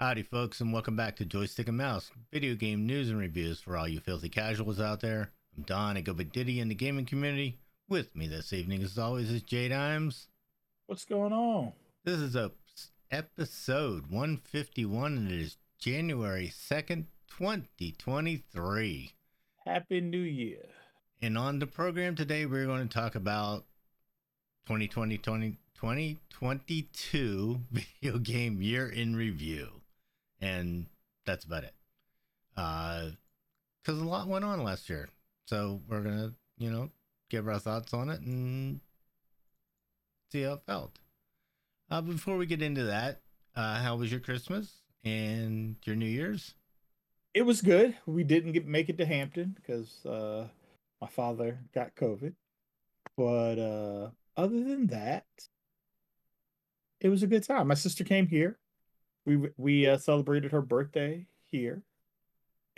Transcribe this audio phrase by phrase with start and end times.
[0.00, 3.76] Howdy, folks, and welcome back to Joystick and Mouse, video game news and reviews for
[3.76, 5.32] all you filthy casuals out there.
[5.56, 7.58] I'm Don, by Diddy in the gaming community.
[7.88, 10.28] With me this evening, as always, is Jay Dimes.
[10.86, 11.72] What's going on?
[12.04, 12.52] This is a
[13.10, 19.10] episode 151, and it is January 2nd, 2023.
[19.66, 20.62] Happy New Year.
[21.20, 23.64] And on the program today, we're going to talk about
[24.66, 29.77] 2020, 2022 video game year in review.
[30.40, 30.86] And
[31.26, 31.74] that's about it.
[32.56, 33.10] Uh,
[33.82, 35.08] because a lot went on last year.
[35.46, 36.90] So we're to, you know,
[37.30, 38.80] give our thoughts on it and
[40.30, 40.98] see how it felt.
[41.90, 43.22] Uh, before we get into that,
[43.56, 46.54] uh, how was your Christmas and your New Year's?
[47.32, 47.96] It was good.
[48.06, 50.48] We didn't get make it to Hampton because uh,
[51.00, 52.34] my father got COVID.
[53.16, 55.26] But uh, other than that,
[57.00, 57.68] it was a good time.
[57.68, 58.58] My sister came here.
[59.28, 61.82] We we uh, celebrated her birthday here,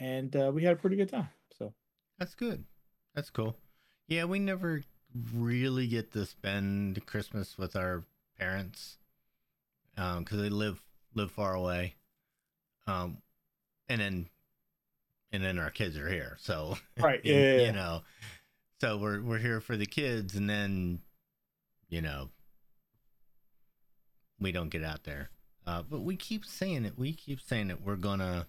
[0.01, 1.29] and uh, we had a pretty good time.
[1.57, 1.73] So
[2.19, 2.65] That's good.
[3.15, 3.55] That's cool.
[4.09, 4.83] Yeah, we never
[5.33, 8.03] really get to spend Christmas with our
[8.37, 8.99] parents
[9.95, 10.83] because they live
[11.15, 11.95] live far away.
[12.89, 13.19] Um,
[13.89, 14.29] and then
[15.31, 18.03] and then our kids are here, so Right, you, yeah, yeah, you know,
[18.81, 20.99] so we're we're here for the kids, and then
[21.89, 22.29] you know
[24.41, 25.31] we don't get out there.
[25.71, 26.99] Uh, but we keep saying it.
[26.99, 27.81] We keep saying it.
[27.81, 28.49] We're gonna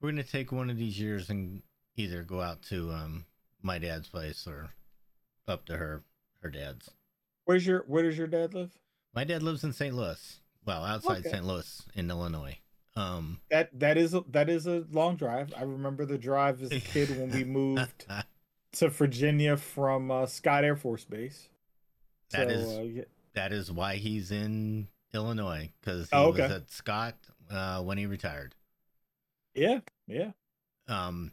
[0.00, 1.62] we're gonna take one of these years and
[1.96, 3.26] either go out to um
[3.62, 4.70] my dad's place or
[5.46, 6.02] up to her
[6.42, 6.90] her dad's.
[7.44, 8.72] where's your where does your dad live?
[9.14, 9.94] My dad lives in St.
[9.94, 10.40] Louis.
[10.66, 11.30] Well, outside Okay.
[11.30, 11.44] St.
[11.44, 12.58] Louis in Illinois.
[12.96, 15.54] Um That that is a, that is a long drive.
[15.56, 18.04] I remember the drive as a kid when we moved
[18.72, 21.48] to Virginia from uh, Scott Air Force Base.
[22.32, 23.02] That so, is- uh, yeah.
[23.34, 27.14] that is why he's in Illinois because he Oh, was at Scott
[27.50, 28.54] uh, when he retired.
[29.54, 30.32] yeah, yeah.
[30.88, 31.32] Um,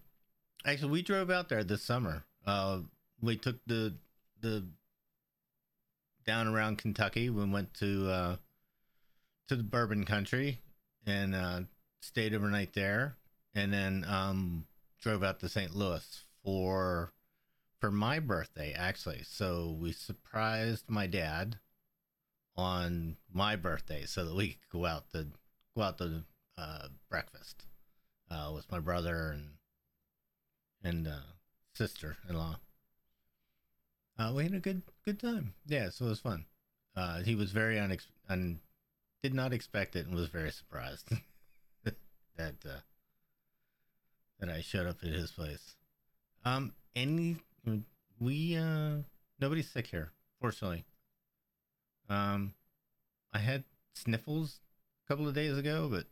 [0.65, 2.23] actually, we drove out there this summer.
[2.45, 2.79] Uh,
[3.21, 3.95] we took the
[4.39, 4.65] the
[6.25, 7.29] down around Kentucky.
[7.29, 8.35] We went to uh,
[9.47, 10.59] to the Bourbon Country
[11.05, 11.61] and uh,
[12.01, 13.15] stayed overnight there,
[13.55, 14.65] and then um,
[15.01, 15.75] drove out to St.
[15.75, 17.11] Louis for
[17.79, 19.23] for my birthday actually.
[19.23, 21.57] So we surprised my dad
[22.55, 25.27] on my birthday so that we could go out to
[25.75, 26.23] go out to
[26.57, 27.65] uh, breakfast
[28.29, 29.51] uh, with my brother and
[30.83, 31.33] and uh,
[31.73, 32.57] sister in law.
[34.17, 35.53] Uh, we had a good good time.
[35.65, 36.45] Yeah, so it was fun.
[36.95, 38.59] Uh, he was very unex un-
[39.23, 41.09] did not expect it and was very surprised
[41.83, 42.81] that uh,
[44.39, 45.75] that I showed up at his place.
[46.43, 47.37] Um, any
[48.19, 48.97] we uh
[49.39, 50.85] nobody's sick here, fortunately.
[52.09, 52.53] Um,
[53.33, 53.63] I had
[53.93, 54.59] sniffles
[55.05, 56.05] a couple of days ago, but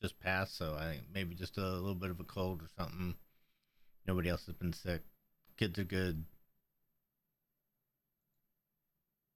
[0.00, 0.56] just passed.
[0.56, 3.14] So I think maybe just a little bit of a cold or something.
[4.06, 5.02] Nobody else has been sick.
[5.56, 6.24] Kids are good.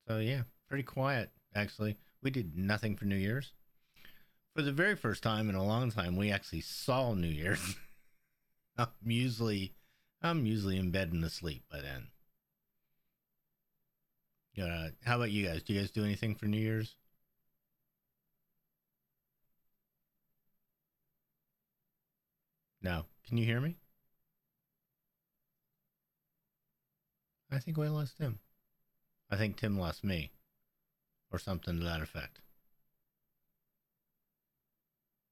[0.06, 1.96] So yeah, pretty quiet actually.
[2.22, 3.52] We did nothing for New Year's.
[4.54, 7.76] For the very first time in a long time, we actually saw New Year's.
[8.76, 9.74] I'm usually
[10.20, 12.08] I'm usually in bed and asleep by then.
[14.60, 15.62] Uh, how about you guys?
[15.62, 16.94] Do you guys do anything for New Year's?
[22.82, 23.04] No.
[23.26, 23.76] Can you hear me?
[27.50, 28.38] I think we lost Tim.
[29.30, 30.32] I think Tim lost me.
[31.30, 32.40] Or something to that effect.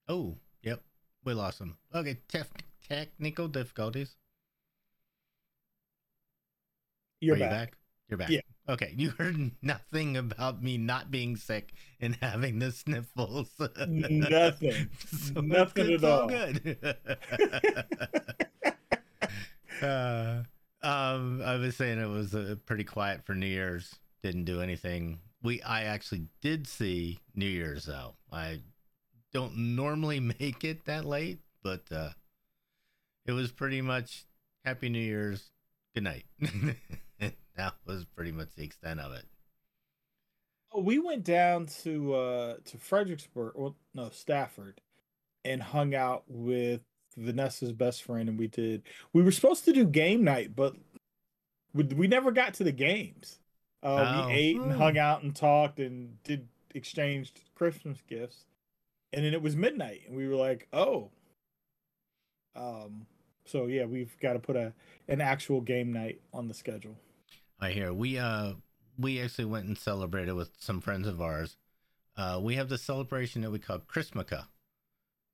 [0.07, 0.83] Oh, yep.
[1.23, 1.77] We lost him.
[1.93, 2.45] Okay, tef-
[2.87, 4.15] technical difficulties.
[7.19, 7.49] You're Are back.
[7.51, 7.77] you back?
[8.09, 8.29] You're back.
[8.29, 8.41] Yeah.
[8.69, 13.51] Okay, you heard nothing about me not being sick and having the sniffles.
[13.87, 14.89] Nothing.
[15.07, 16.27] So Nothing it's at all all.
[16.27, 16.77] good.
[19.81, 20.43] uh,
[20.83, 23.95] um, I was saying it was uh, pretty quiet for New Year's.
[24.23, 25.19] Didn't do anything.
[25.43, 28.15] We I actually did see New Year's though.
[28.31, 28.61] I
[29.33, 32.09] don't normally make it that late, but uh,
[33.25, 34.25] it was pretty much
[34.65, 35.51] Happy New Year's.
[35.93, 36.25] Good night.
[37.57, 39.25] That was pretty much the extent of it.
[40.71, 44.81] Oh, we went down to uh to Fredericksburg, well, no Stafford,
[45.45, 46.81] and hung out with
[47.17, 48.83] Vanessa's best friend, and we did.
[49.13, 50.75] We were supposed to do game night, but
[51.73, 53.39] we, we never got to the games.
[53.83, 54.11] Uh, Oh.
[54.11, 54.77] We ate and Hmm.
[54.77, 58.45] hung out and talked and did exchanged Christmas gifts,
[59.13, 61.11] and then it was midnight, and we were like, oh.
[62.55, 63.05] Um.
[63.45, 64.73] So yeah, we've got to put a
[65.07, 66.97] an actual game night on the schedule.
[67.59, 68.53] I hear we uh
[68.97, 71.57] we actually went and celebrated with some friends of ours
[72.17, 74.47] uh, we have the celebration that we call Christmaka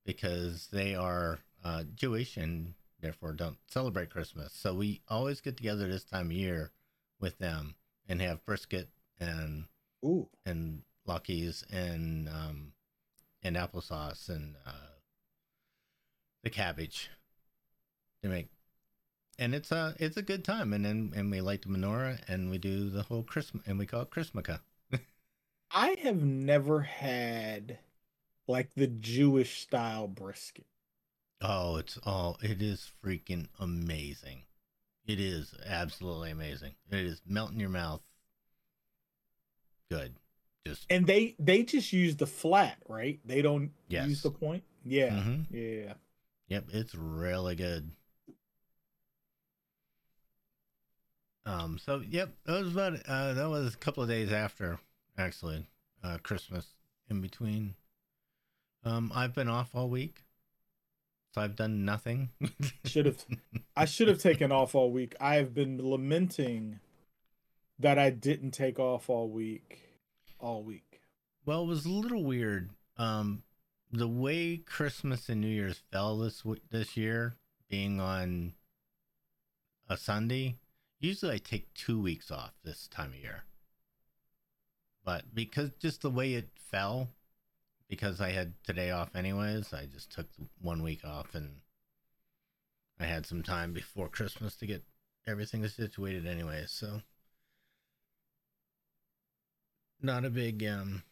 [0.04, 4.52] because they are uh, Jewish and therefore don't celebrate Christmas.
[4.52, 6.72] So we always get together this time of year
[7.18, 7.76] with them
[8.06, 9.64] and have brisket and
[10.04, 10.28] Ooh.
[10.44, 12.72] and latkes and um,
[13.42, 14.98] and applesauce and uh,
[16.42, 17.08] the cabbage.
[18.22, 18.48] They make,
[19.38, 20.72] and it's a it's a good time.
[20.72, 23.86] And then and we light the menorah and we do the whole Christmas and we
[23.86, 24.60] call it Christmaka.
[25.70, 27.78] I have never had
[28.46, 30.66] like the Jewish style brisket.
[31.40, 34.42] Oh, it's all it is freaking amazing.
[35.06, 36.74] It is absolutely amazing.
[36.90, 38.00] It is melt in your mouth.
[39.90, 40.14] Good.
[40.66, 43.20] Just And they they just use the flat, right?
[43.24, 44.08] They don't Yes.
[44.08, 44.64] use the point.
[44.84, 45.10] Yeah.
[45.10, 45.46] Mhm.
[45.50, 45.94] Yeah.
[46.48, 47.90] Yep, it's really good.
[51.46, 54.78] Um, so yep, that was about uh that was a couple of days after
[55.18, 55.66] actually,
[56.02, 56.66] uh Christmas
[57.10, 57.74] in between.
[58.84, 60.24] Um I've been off all week.
[61.34, 62.30] So I've done nothing.
[62.84, 63.24] Should have
[63.76, 65.14] I should have taken off all week.
[65.20, 66.78] I have been lamenting
[67.78, 69.80] that I didn't take off all week.
[70.38, 71.00] All week.
[71.44, 72.70] well, it was a little weird.
[72.96, 73.42] Um
[73.90, 77.34] the way Christmas and New Year's fell this this year
[77.68, 78.54] being on
[79.88, 80.56] a Sunday,
[81.04, 83.44] usually I take 2 weeks off this time of year.
[85.04, 87.08] But because just the way it fell,
[87.88, 90.26] because I had today off anyways, I just took
[90.60, 91.60] one week off and
[92.98, 94.82] I had some time before Christmas to get
[95.26, 97.02] everything situated anyways, so
[100.00, 101.02] not a big um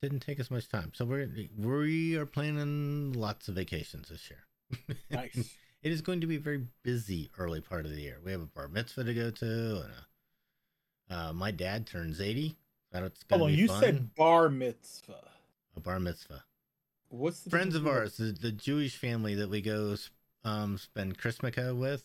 [0.00, 0.90] didn't take as much time.
[0.94, 4.96] So we're we are planning lots of vacations this year.
[5.10, 5.54] Nice.
[5.82, 8.18] It is going to be a very busy early part of the year.
[8.24, 9.92] We have a bar mitzvah to go to, and
[11.10, 12.56] a, uh, my dad turns eighty.
[12.90, 13.80] That's Hold on, you fun.
[13.80, 15.30] said bar mitzvah.
[15.76, 16.44] a bar mitzvah.
[17.08, 19.96] What's the Friends of ours, the, the Jewish family that we go
[20.44, 22.04] um, spend Christmas with,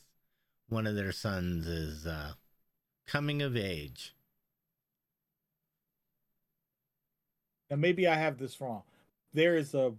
[0.69, 2.33] one of their sons is uh,
[3.06, 4.13] coming of age.
[7.69, 8.83] Now maybe I have this wrong.
[9.33, 9.94] There is a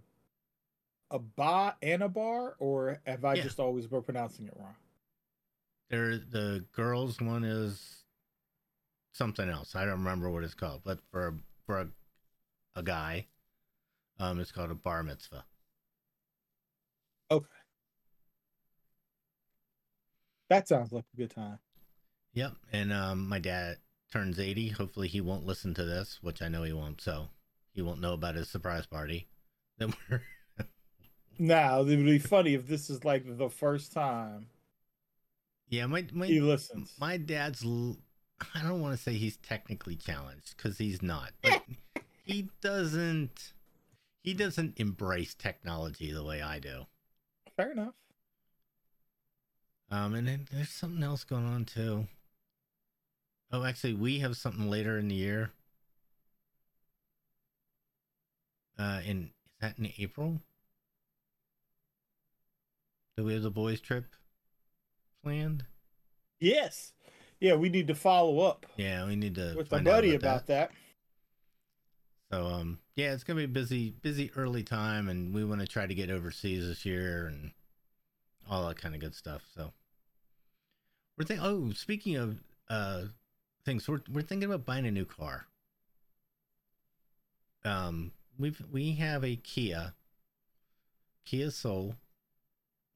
[1.11, 3.43] a ba and a bar, or have I Yeah.
[3.43, 4.75] just always been pronouncing it wrong?
[5.89, 8.03] There, the girls one is
[9.11, 9.75] something else.
[9.75, 11.35] I don't remember what it's called, but for
[11.65, 11.89] for a,
[12.75, 13.27] a guy,
[14.19, 15.45] um, it's called a bar mitzvah.
[17.31, 17.47] Okay.
[20.49, 21.59] That sounds like a good time.
[22.33, 23.77] Yep, and um, my dad
[24.11, 24.69] turns eighty.
[24.69, 27.01] Hopefully, he won't listen to this, which I know he won't.
[27.01, 27.29] So
[27.73, 29.27] he won't know about his surprise party.
[29.77, 30.21] Then we're
[31.39, 34.47] Now it would be funny if this is like the first time
[35.69, 36.93] yeah, my my he listens.
[36.99, 37.63] my dad's.
[37.63, 41.61] I don't want to say he's technically challenged because he's not, but
[42.25, 43.53] he doesn't.
[44.23, 46.87] He doesn't embrace technology the way I do.
[47.55, 47.93] Fair enough.
[49.91, 52.07] Um, and then there's something else going on too.
[53.51, 55.51] Oh, actually, we have something later in the year.
[58.77, 60.39] Uh, in is that in April?
[63.23, 64.05] We have the boys' trip
[65.23, 65.65] planned?
[66.39, 66.93] Yes.
[67.39, 70.47] Yeah, we need to follow up Yeah, we need to with my buddy about, about
[70.47, 70.69] that.
[70.69, 70.75] that.
[72.31, 75.87] So, um, yeah, it's gonna be busy, busy early time, and we want to try
[75.87, 77.51] to get overseas this year and
[78.49, 79.43] all that kind of good stuff.
[79.55, 79.73] So,
[81.17, 81.45] we're thinking.
[81.45, 83.05] Oh, speaking of uh
[83.65, 85.47] things, we're we're thinking about buying a new car.
[87.65, 89.93] Um, we've we have a Kia,
[91.25, 91.95] Kia Soul,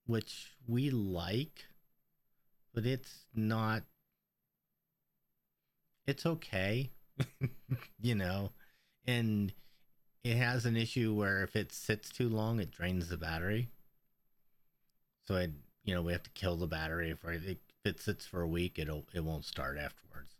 [0.05, 1.65] which we like,
[2.73, 3.83] but it's not.
[6.05, 6.91] It's okay,
[8.01, 8.51] you know,
[9.07, 9.53] and
[10.23, 13.69] it has an issue where if it sits too long, it drains the battery.
[15.25, 15.51] So it,
[15.85, 17.09] you know, we have to kill the battery.
[17.11, 20.33] If it, if it sits for a week, it'll it won't start afterwards.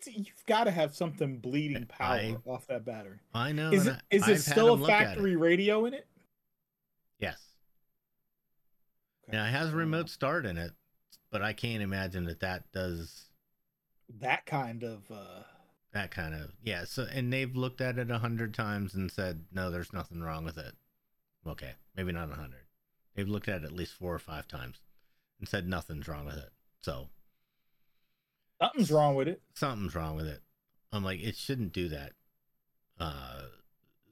[0.00, 3.20] See, You've got to have something bleeding power I- off that battery.
[3.34, 3.70] I know.
[3.70, 5.04] Is and it I- is it still a them look at it.
[5.06, 6.06] factory radio in it?
[7.18, 7.38] Yes.
[9.32, 10.72] Now it has a remote start in it,
[11.30, 13.26] but I can't imagine that that does
[14.20, 15.42] That kind of uh
[15.92, 16.84] that kind of yeah.
[16.84, 20.44] So and they've looked at it a hundred times and said no, there's nothing wrong
[20.44, 20.74] with it.
[21.46, 22.64] Okay, maybe not a hundred.
[23.14, 24.80] They've looked at it at least four or five times
[25.38, 26.50] and said nothing's wrong with it.
[26.82, 27.08] So
[28.60, 29.42] something's wrong with it.
[29.54, 30.40] something's wrong with it.
[30.92, 32.12] I'm like, it shouldn't do that.
[32.98, 33.42] Uh,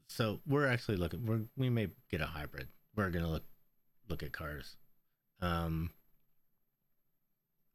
[0.07, 1.25] so we're actually looking.
[1.25, 2.67] We're we may get a hybrid.
[2.95, 3.43] We're gonna look
[4.09, 4.75] look at cars.
[5.41, 5.91] Um,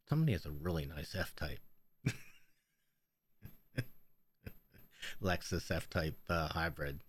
[0.08, 1.60] somebody has a really nice F type.
[5.22, 7.00] Lexus F type uh, hybrid.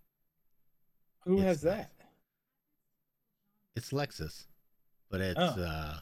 [1.24, 1.74] Who It's has nice.
[1.74, 1.90] that?
[3.74, 4.44] It's Lexus,
[5.10, 5.62] but it's Oh.
[5.62, 5.98] uh,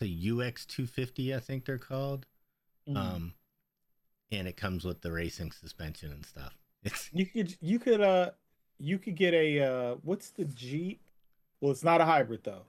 [0.00, 2.26] it's a UX 250, I think they're called.
[2.88, 2.96] Mm.
[2.96, 3.34] Um,
[4.32, 6.56] and it comes with the racing suspension and stuff.
[6.82, 8.30] It's You could you could uh
[8.78, 11.00] you could get a uh what's the Jeep?
[11.60, 12.62] Well, it's not a hybrid though.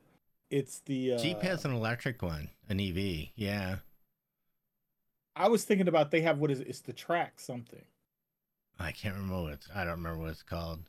[0.50, 3.30] It's the uh, Jeep has an electric one, an EV.
[3.36, 3.78] Yeah,
[5.36, 6.68] I was thinking about they have what is it?
[6.68, 7.84] It's the track something.
[8.80, 9.70] I can't remember what it's.
[9.74, 10.80] I don't remember what it's called.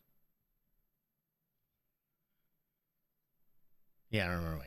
[4.11, 4.59] Yeah, I don't remember.
[4.59, 4.67] What.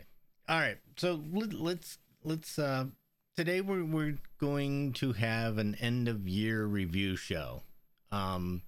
[0.49, 2.59] All right, so let, let's let's.
[2.59, 2.85] Uh,
[3.35, 7.63] today we're we're going to have an end of year review show.
[8.11, 8.61] Um,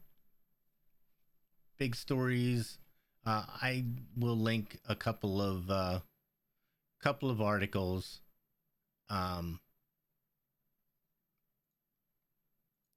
[1.77, 2.77] big stories.
[3.25, 3.86] Uh, I
[4.18, 6.00] will link a couple of uh,
[7.04, 8.22] couple of articles.
[9.10, 9.60] Um,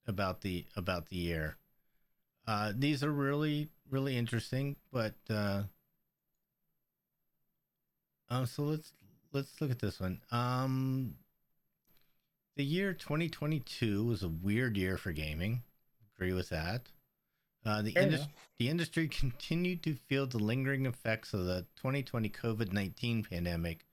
[0.07, 1.57] about the about the year.
[2.47, 5.63] Uh, these are really really interesting, but uh,
[8.31, 8.93] um, so let's
[9.33, 10.21] let's look at this one.
[10.31, 11.15] Um,
[12.57, 15.63] the year 2022 was a weird year for gaming.
[16.17, 16.83] Agree with that.
[17.65, 22.73] Uh, the indus- the industry continued to feel the lingering effects of the 2020 COVID
[22.73, 23.85] 19 pandemic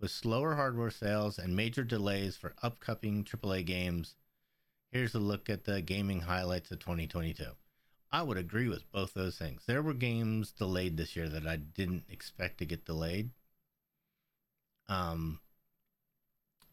[0.00, 4.16] with slower hardware sales and major delays for upcoming AAA games.
[4.90, 7.44] Here's a look at the gaming highlights of 2022.
[8.12, 9.62] I would agree with both those things.
[9.66, 13.30] There were games delayed this year that I didn't expect to get delayed.
[14.88, 15.40] Um,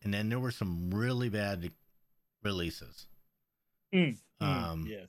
[0.03, 1.71] and then there were some really bad
[2.43, 3.07] releases.
[3.93, 5.07] Mm, mm, Um, yes.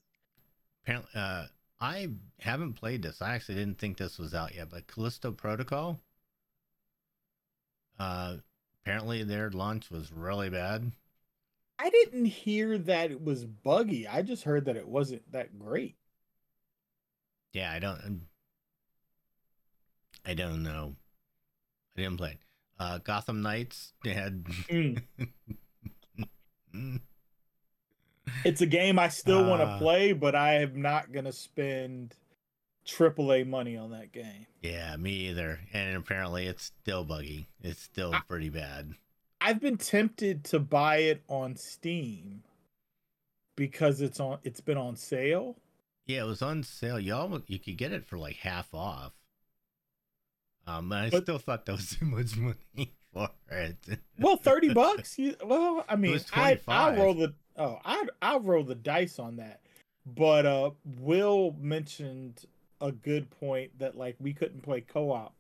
[0.83, 1.47] apparently uh
[1.81, 2.09] i
[2.41, 6.01] haven't played this i actually didn't think this was out yet but callisto protocol
[7.99, 8.37] uh
[8.83, 10.93] apparently their launch was really bad
[11.79, 14.07] I didn't hear that it was buggy.
[14.07, 15.97] I just heard that it wasn't that great.
[17.53, 18.23] yeah i don't
[20.25, 20.95] i don't know
[21.97, 22.39] i didn't play it
[22.79, 25.03] uh gotham knights they had Mm.
[28.45, 32.15] It's a game I still want to Uh, play, but I am not gonna spend
[32.87, 34.47] AAA money on that game.
[34.61, 38.93] yeah me either and apparently it's still buggy it's still I- pretty bad
[39.41, 42.45] I've been tempted to buy it on Steam
[43.57, 45.57] because it's on it's been on sale.
[46.07, 47.01] Yeah, it was on sale.
[47.01, 49.13] You almost you could get it for like half off.
[50.67, 53.79] Um, and I But- still thought that was too much money for it.
[54.17, 55.19] Well, 30 bucks.
[55.19, 56.99] You, well, I mean, was I I'll 25.
[56.99, 59.61] roll the oh, I I'll roll the dice on that.
[60.07, 60.71] But uh
[61.01, 62.45] Will mentioned
[62.83, 65.35] a good point that like we couldn't play co-op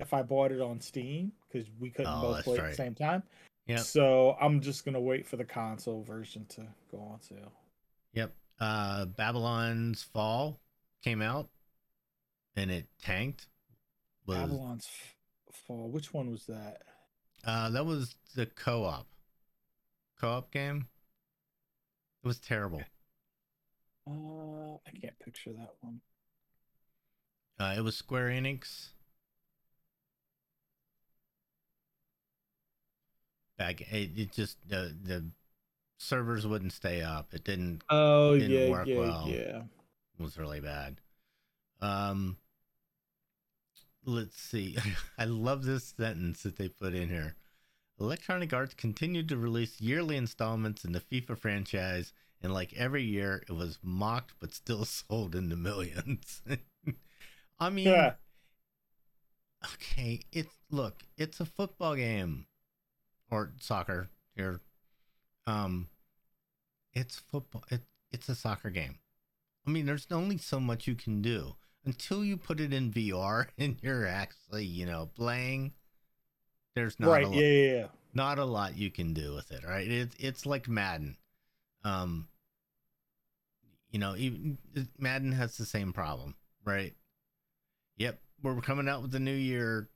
[0.00, 2.94] if I bought it on Steam cuz we couldn't Oh, both play at the same
[2.94, 3.22] time.
[3.66, 3.76] Yeah.
[3.76, 7.52] So, I'm just going to wait for the console version to go on sale.
[8.14, 8.34] Yep.
[8.58, 10.58] Uh, Babylon's Fall
[11.02, 11.50] came out,
[12.56, 13.46] and it tanked.
[14.24, 14.88] Was Babylon's
[15.52, 15.90] Fall.
[15.90, 16.82] Which one was that?
[17.44, 19.06] uh, that was the co-op
[20.20, 20.88] co-op game.
[22.24, 22.82] It was terrible.
[24.06, 26.00] Uh, I can't picture that one.
[27.60, 28.88] Uh, it was Square Enix.
[33.58, 35.24] Back, it, it just the the
[35.98, 37.34] servers wouldn't stay up.
[37.34, 39.24] It didn't Oh Didn't yeah, work yeah, well.
[39.28, 39.62] yeah.
[40.18, 41.00] It was really bad.
[41.80, 42.36] Um,
[44.04, 44.76] let's see.
[45.18, 47.34] I love this sentence that they put in here.
[48.00, 53.42] Electronic Arts continued to release yearly installments in the FIFA franchise, and like every year,
[53.48, 56.42] it was mocked but still sold in the millions.
[57.60, 58.14] I mean, Yeah.
[59.74, 62.46] okay, it's look, it's a football game
[63.30, 64.60] or soccer here.
[65.46, 65.88] Um,
[66.92, 67.64] it's football.
[67.70, 68.98] It, it's a soccer game.
[69.66, 73.48] I mean, there's only so much you can do until you put it in VR
[73.58, 75.72] and you're actually, you know, playing.
[76.74, 77.24] There's not right.
[77.24, 77.86] a, lo- Yeah, yeah, yeah.
[78.14, 79.88] not a lot you can do with it, right?
[79.88, 81.16] It's it's like Madden.
[81.84, 82.28] Um,
[83.90, 84.58] you know, even
[84.98, 86.34] Madden has the same problem,
[86.64, 86.94] right?
[87.98, 89.88] Yep, we're coming out with the new year.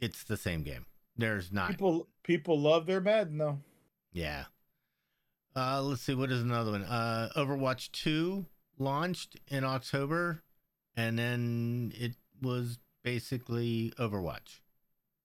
[0.00, 0.86] It's the same game.
[1.16, 3.58] There's not, People people love their Madden though.
[4.12, 4.44] yeah.
[5.54, 6.82] Uh, let's see, what is another one?
[6.84, 8.44] Uh, Overwatch Two
[8.78, 10.42] launched in October,
[10.94, 14.60] and then it was basically Overwatch.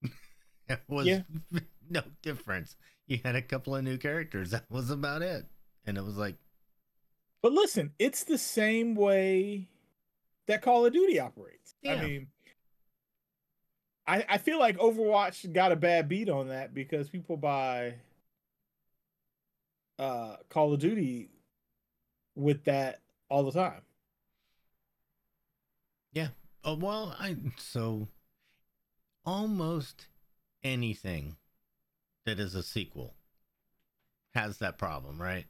[0.69, 1.23] it was Yeah.
[1.89, 2.77] no difference.
[3.07, 4.51] You had a couple of new characters.
[4.51, 5.47] That was about it,
[5.85, 6.35] and it was like,
[7.41, 9.67] But listen, it's the same way
[10.51, 11.75] that Call of Duty operates.
[11.87, 12.27] I mean,
[14.05, 17.95] I I feel like Overwatch got a bad beat on that because people buy
[19.97, 21.29] uh Call of Duty
[22.35, 23.81] with that all the time.
[26.13, 26.29] Yeah.
[26.63, 28.07] Oh well, I so
[29.25, 30.07] almost
[30.63, 31.37] anything
[32.25, 33.15] that is a sequel
[34.33, 35.45] has that problem, right?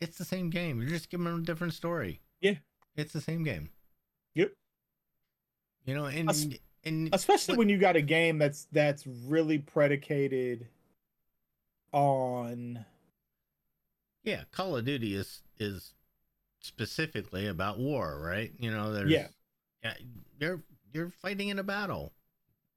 [0.00, 0.80] It's the same game.
[0.80, 2.20] You're just giving them a different story.
[2.40, 2.54] Yeah.
[2.96, 3.70] It's the same game.
[4.34, 4.52] Yep.
[5.84, 10.68] You know, and and Especially when you got a game that's that's really predicated
[11.92, 12.84] on
[14.22, 15.94] yeah, Call of Duty is is
[16.60, 18.52] specifically about war, right?
[18.58, 19.28] You know, there's Yeah.
[19.82, 19.94] yeah,
[20.38, 22.12] you're you're fighting in a battle.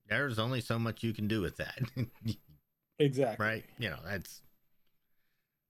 [0.08, 1.80] There's only so much you can do with that.
[3.00, 3.66] exactly right?
[3.78, 4.42] You know, that's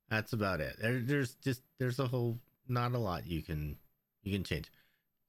[0.10, 0.76] that's about it.
[0.80, 2.38] There, there's just there's a whole
[2.68, 3.78] not a lot you can
[4.22, 4.72] you can change.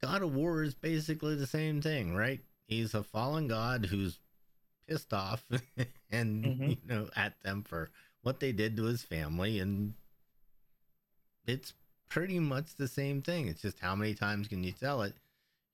[0.03, 2.41] God of War is basically the same thing, right?
[2.67, 4.19] He's a fallen god who's
[4.87, 5.45] pissed off
[6.11, 6.69] and Mhm.
[6.69, 7.91] you know at them for
[8.23, 9.95] what they did to his family and
[11.47, 11.73] it's
[12.09, 13.49] pretty much the same thing.
[13.49, 15.15] It's just how many times can you tell it?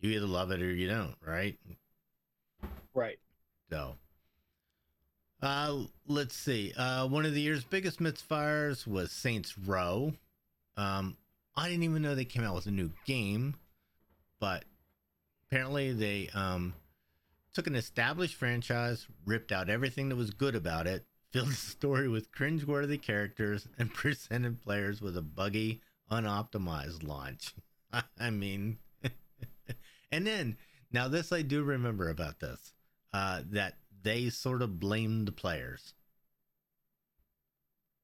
[0.00, 1.58] You either love it or you don't, right?
[2.94, 3.18] Right.
[3.68, 3.96] So,
[5.42, 6.72] uh, let's see.
[6.76, 10.12] Uh, one of the year's biggest misfires was Saints Row.
[10.76, 11.16] Um,
[11.56, 13.54] I didn't even know they came out with a new game,
[14.40, 14.64] but
[15.46, 16.74] apparently they um,
[17.54, 22.08] took an established franchise, ripped out everything that was good about it, filled the story
[22.08, 25.80] with cringeworthy characters, and presented players with a buggy,
[26.10, 27.54] unoptimized launch.
[28.18, 28.78] I mean,
[30.10, 30.56] and then
[30.92, 32.72] now this I do remember about this
[33.12, 35.94] uh, that they sort of blamed the players.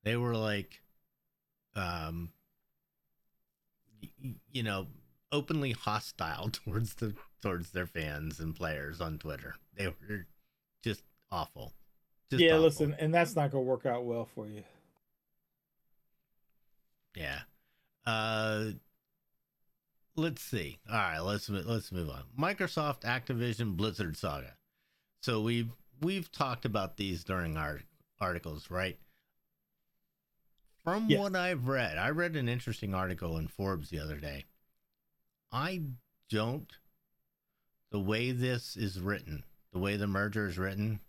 [0.05, 0.83] They were like,
[1.75, 2.31] um,
[4.53, 4.87] you know,
[5.33, 9.55] openly hostile towards the towards their fans and players on Twitter.
[9.77, 10.27] They were
[10.83, 11.73] just awful.
[12.31, 12.63] Just yeah, awful.
[12.63, 14.63] listen, and that's not gonna work out well for you.
[17.15, 17.41] Yeah.
[18.05, 18.71] Uh
[20.17, 20.79] let's see.
[20.91, 22.25] All right, let's let's move on.
[22.39, 24.55] Microsoft Activision Blizzard saga.
[25.23, 27.81] So we've we've talked about these during our
[28.21, 28.99] articles, right?
[30.85, 31.21] From Yes.
[31.21, 34.45] what I've read, I read an interesting article in Forbes the other day.
[35.53, 35.83] I
[36.31, 36.71] don't
[37.91, 41.01] the way this is written, the way the merger is written,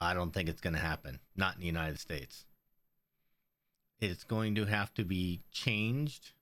[0.00, 1.20] I don't think it's going to happen.
[1.36, 2.46] Not in the United States
[4.00, 6.32] it's going to have to be changed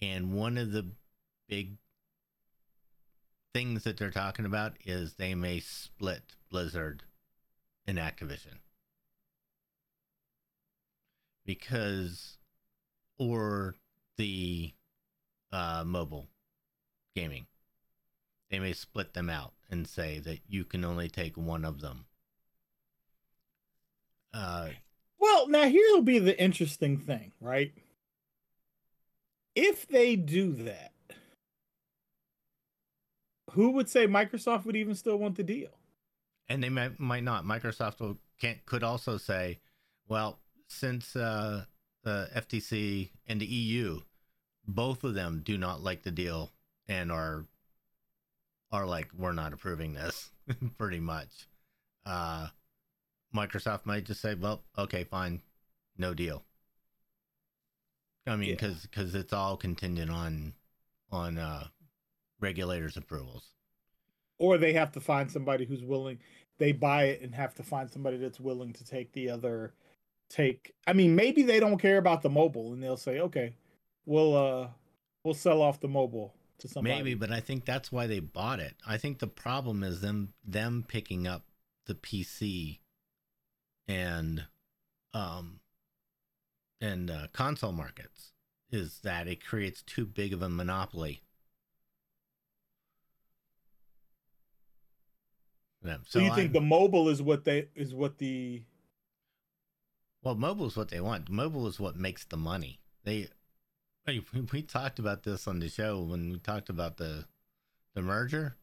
[0.00, 0.86] and one of the
[1.48, 1.76] big
[3.52, 7.02] things that they're talking about is they may split blizzard
[7.86, 8.58] and activision
[11.44, 12.38] because
[13.18, 13.74] or
[14.16, 14.72] the
[15.52, 16.28] uh, mobile
[17.14, 17.46] gaming
[18.50, 22.06] they may split them out and say that you can only take one of them
[24.32, 24.68] uh,
[25.18, 27.72] Well, now here'll be the interesting thing, right?
[29.56, 30.92] If they do that,
[33.50, 35.70] who would say Microsoft would even still want the deal?
[36.50, 37.44] and they might might not.
[37.44, 39.60] Microsoft will, can't could also say,
[40.08, 41.64] well, since uh,
[42.02, 44.00] the FTC and the EU,
[44.74, 46.50] both of them do not like the deal
[46.88, 47.44] and are
[48.72, 50.30] are like we're not approving this,
[50.78, 51.48] pretty much.
[52.06, 52.48] Uh,
[53.34, 55.40] Microsoft might just say, well, okay, fine,
[55.98, 56.44] no deal.
[58.26, 58.54] I mean, Yeah.
[58.82, 60.54] because it's all contingent on
[61.10, 61.66] on uh,
[62.38, 63.50] regulators' approvals.
[64.38, 66.18] Or they have to find somebody who's willing.
[66.58, 69.74] They buy it and have to find somebody that's willing to take the other.
[70.28, 70.72] Take.
[70.86, 73.54] I mean, maybe they don't care about the mobile, and they'll say, "Okay,
[74.06, 74.68] we'll uh,
[75.24, 78.60] we'll sell off the mobile to somebody." Maybe, but I think that's why they bought
[78.60, 78.74] it.
[78.86, 81.44] I think the problem is them them picking up
[81.86, 82.78] the PC
[83.88, 84.44] and
[85.12, 85.60] um
[86.80, 88.32] and uh, console markets
[88.70, 91.22] is that it creates too big of a monopoly.
[95.84, 98.62] Yeah, So, you think the mobile is what they is what the
[100.22, 101.30] Well, mobile is what they want.
[101.30, 102.80] Mobile is what makes the money.
[103.04, 103.28] They,
[104.10, 107.24] hey, we, we talked about this on the show when we talked about the,
[107.94, 108.56] the merger.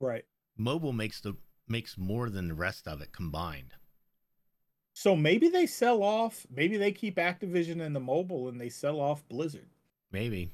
[0.00, 0.24] right?
[0.56, 1.34] Mobile makes the
[1.68, 3.74] makes more than the rest of it combined.
[4.92, 6.46] So maybe they sell off.
[6.54, 9.68] Maybe they keep Activision in the mobile and they sell off Blizzard.
[10.10, 10.50] Maybe,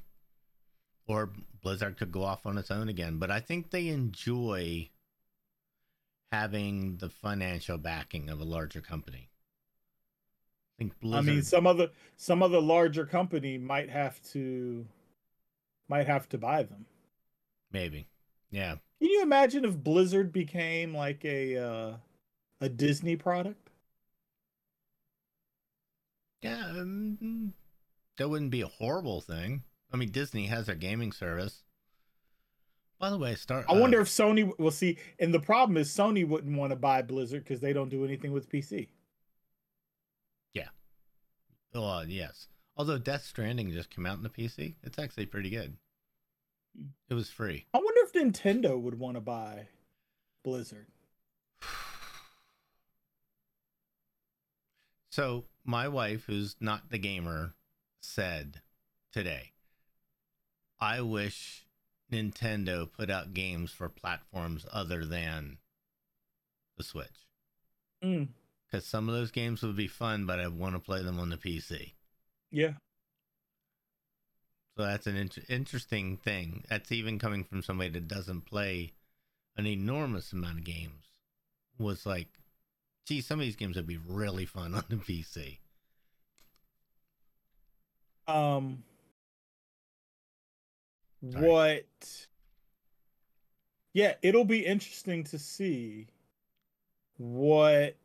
[1.09, 1.31] or
[1.61, 3.19] Blizzard could go off on its own again.
[3.19, 4.91] But I think they enjoy
[6.31, 9.31] having the financial backing of a larger company.
[10.79, 11.19] I think Blizzard.
[11.19, 14.87] I mean, some other some other larger company might have to
[15.89, 16.87] might have to buy them.
[17.73, 18.09] maybe,
[18.51, 18.77] yeah.
[19.01, 21.97] Can you imagine if Blizzard became like a uh,
[22.61, 23.71] a Disney product?
[26.43, 27.53] Yeah, um,
[28.17, 29.65] that wouldn't be a horrible thing.
[29.93, 31.63] I mean, Disney has their gaming service,
[33.01, 33.67] By the way, start.
[33.69, 34.99] I wonder if Sony will see.
[35.19, 38.33] And the problem is Sony wouldn't want to buy Blizzard because they don't do anything
[38.33, 38.89] with PC.
[41.73, 41.81] Yeah.
[41.81, 42.49] Well, yes.
[42.77, 45.77] Although Death Stranding just came out in the PC, it's actually pretty good.
[47.09, 47.67] It was free.
[47.75, 49.69] I wonder if Nintendo would want to buy
[50.45, 50.87] Blizzard.
[55.11, 57.55] So my wife, who's not the gamer,
[58.01, 58.61] said
[59.13, 59.51] today,
[60.81, 61.67] I wish
[62.13, 65.59] Nintendo put out games for platforms other than
[66.77, 67.27] the Switch.
[68.05, 68.29] Mm.
[68.71, 71.31] Because some of those games would be fun, but I want to play them on
[71.31, 71.93] the PC.
[72.51, 72.75] Yeah.
[74.77, 76.65] So that's an inter- interesting thing.
[76.69, 78.93] That's even coming from somebody that doesn't play
[79.57, 81.07] an enormous amount of games.
[81.79, 82.29] Was like,
[83.07, 85.59] gee, some of these games would be really fun on the PC.
[88.27, 88.83] Um.
[91.31, 91.49] Sorry.
[91.49, 92.27] What?
[93.95, 96.07] Yeah, it'll be interesting to see
[97.17, 97.97] what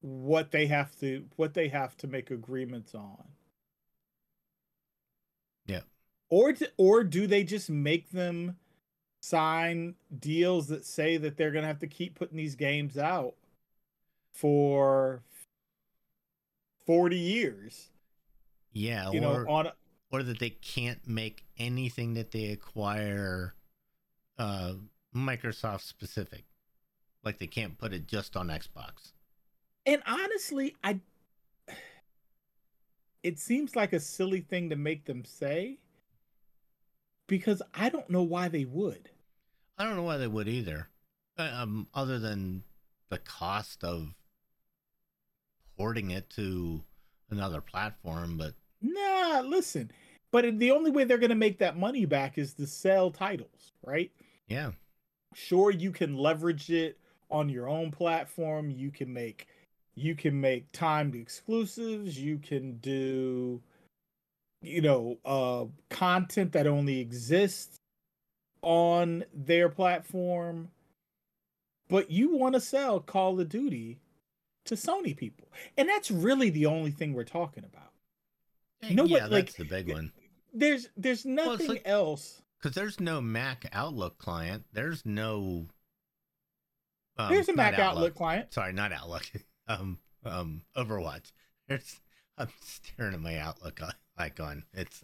[0.00, 3.24] what they have to what they have to make agreements on.
[5.66, 5.80] Yeah.
[6.28, 8.56] Or to, or do they just make them
[9.20, 13.34] sign deals that say that they're going to have to keep putting these games out
[14.32, 15.22] for
[16.86, 17.88] 40 years?
[18.72, 19.70] Yeah, You or know, on
[20.12, 23.54] or that they can't make anything that they acquire
[24.38, 24.74] uh
[25.14, 26.44] Microsoft specific.
[27.22, 29.12] Like they can't put it just on Xbox.
[29.86, 31.00] And honestly, I
[33.22, 35.78] it seems like a silly thing to make them say
[37.26, 39.10] because I don't know why they would.
[39.78, 40.88] I don't know why they would either.
[41.38, 42.64] Uh, Um other than
[43.08, 44.14] the cost of
[45.76, 46.84] porting it to
[47.30, 49.90] another platform, but Nah, listen.
[50.30, 53.72] But the only way they're going to make that money back is to sell titles,
[53.82, 54.10] right?
[54.48, 54.72] yeah.
[55.34, 56.98] Sure you can leverage it
[57.30, 59.46] on your own platform, you can make
[60.00, 63.60] you can make timed exclusives, you can do
[64.62, 67.78] you know, uh content that only exists
[68.62, 70.70] on their platform.
[71.88, 73.98] But you want to sell Call of Duty
[74.66, 75.48] to Sony people.
[75.76, 77.90] And that's really the only thing we're talking about.
[78.82, 80.12] You know yeah, what, like- that's the big one.
[80.52, 82.42] There's there's Well, nothing like- else.
[82.58, 84.64] Because there's no Mac Outlook client.
[84.74, 85.66] There's no.
[87.16, 88.52] Um, There's a Mac Outlook client.
[88.52, 89.22] Sorry, not Outlook.
[89.68, 91.32] Um, um, Overwatch.
[91.68, 92.00] There's.
[92.38, 93.80] I'm staring at my Outlook
[94.16, 94.64] icon.
[94.72, 95.02] It's.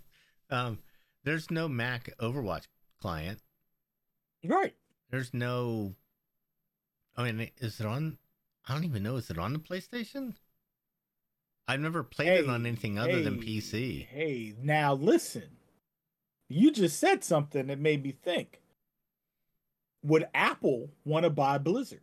[0.50, 0.78] um,
[1.24, 2.66] there's no Mac Overwatch
[3.00, 3.40] client.
[4.44, 4.74] Right.
[5.10, 5.94] There's no.
[7.16, 8.16] I mean, is it on?
[8.66, 9.16] I don't even know.
[9.16, 10.34] Is it on the PlayStation?
[11.66, 14.06] I've never played it on anything other than PC.
[14.06, 15.58] Hey, now listen.
[16.48, 18.62] You just said something that made me think.
[20.02, 22.00] Would Apple want to buy Blizzard?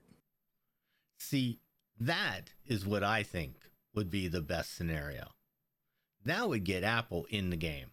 [1.17, 1.59] See,
[1.99, 3.55] that is what I think
[3.93, 5.27] would be the best scenario.
[6.25, 7.91] That would get Apple in the game.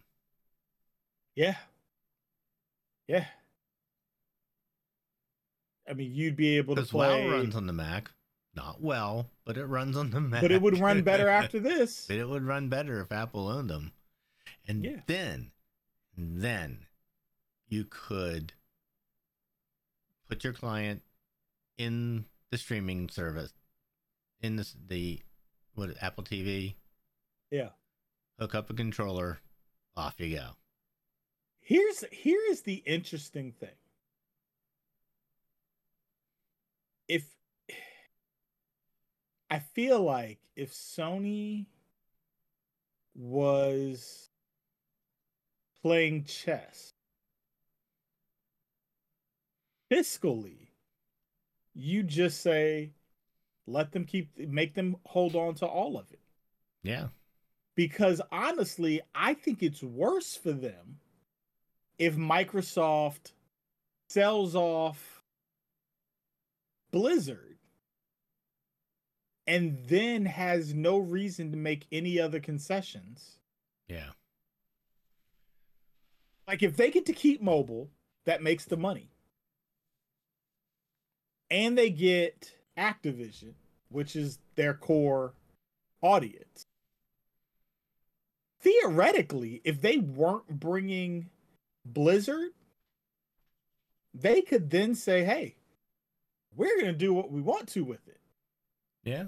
[1.35, 1.55] Yeah.
[3.07, 3.25] Yeah.
[5.87, 8.11] I mean, you'd be able to play, WoW runs on the Mac.
[8.55, 10.41] Not well, but it runs on the Mac.
[10.41, 12.05] but it would run better after this.
[12.07, 13.91] but it would run better if Apple owned them.
[14.67, 15.01] And Yeah.
[15.07, 15.51] then,
[16.15, 16.85] then
[17.67, 18.53] you could
[20.29, 21.01] put your client
[21.77, 23.53] in the streaming service,
[24.43, 25.21] in this, the
[25.73, 26.75] what Apple TV,
[27.49, 27.69] Yeah.
[28.37, 29.39] hook up a controller,
[29.95, 30.51] off you go.
[31.61, 33.75] Here's here is the interesting thing.
[37.07, 37.25] If
[39.49, 41.67] I feel like if Sony
[43.15, 44.29] was
[45.81, 46.93] playing chess
[49.91, 50.69] fiscally,
[51.73, 52.93] you just say
[53.67, 56.19] let them keep make them hold on to all of it
[56.83, 57.07] Yeah.
[57.75, 60.99] because honestly, I think it's worse for them
[61.97, 63.31] if Microsoft
[64.09, 65.23] sells off
[66.91, 67.57] Blizzard
[69.47, 73.39] and then has no reason to make any other concessions.
[73.87, 74.11] Yeah.
[76.47, 77.89] Like if they get to keep mobile,
[78.25, 79.09] that makes the money.
[81.49, 83.53] And they get Activision,
[83.89, 85.33] which is their core
[86.01, 86.65] audience.
[88.61, 91.29] Theoretically, if they weren't bringing
[91.85, 92.51] Blizzard,
[94.13, 95.55] they could then say, "Hey,
[96.55, 98.21] we're going to do what we want to with it."
[99.03, 99.25] Yeah.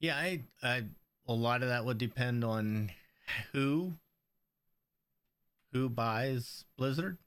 [0.00, 0.84] Yeah, I, I,
[1.26, 2.90] a lot of that would depend on
[3.52, 3.92] who,
[5.72, 7.18] who buys Blizzard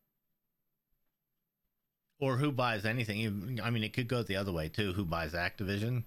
[2.19, 3.60] or who buys anything.
[3.63, 4.93] I mean, it could go the other way too.
[4.93, 6.03] Who buys Activision?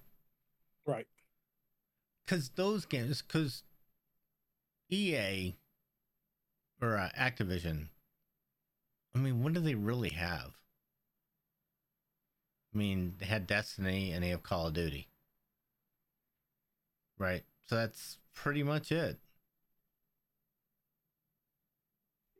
[0.85, 1.07] Right.
[2.25, 3.63] Because those games, because
[4.89, 5.55] EA
[6.81, 7.87] or uh, Activision,
[9.15, 10.51] I mean, what do they really have?
[12.73, 15.07] I mean, they had Destiny and they have Call of Duty.
[17.17, 17.43] Right.
[17.67, 19.19] So that's pretty much it.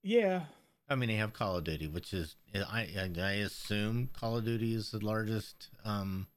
[0.02, 0.44] Yeah.
[0.92, 2.86] I mean, they have Call of Duty, which is I
[3.18, 6.28] I, assume Call of Duty is the largest um,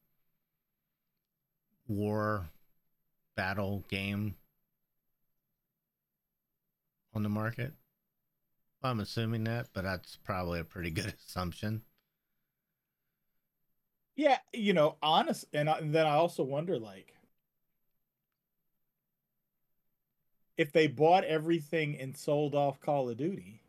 [1.88, 2.46] war
[3.36, 4.36] battle game
[7.12, 7.72] on the market.
[8.80, 11.82] I'm assuming that, but that's probably a pretty good assumption.
[14.14, 17.12] Yeah, you know, honest, and, I, and then I also wonder, like,
[20.56, 23.63] if they bought everything and sold off Call of Duty.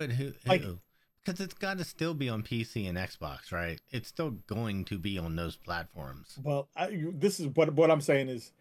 [0.00, 0.32] But who?
[0.46, 0.78] Like- who?
[1.22, 3.78] Because it's got to still be on PC and Xbox, right?
[3.90, 6.38] It's still going to be on those platforms.
[6.42, 8.52] Well, I, this is what what I'm saying is,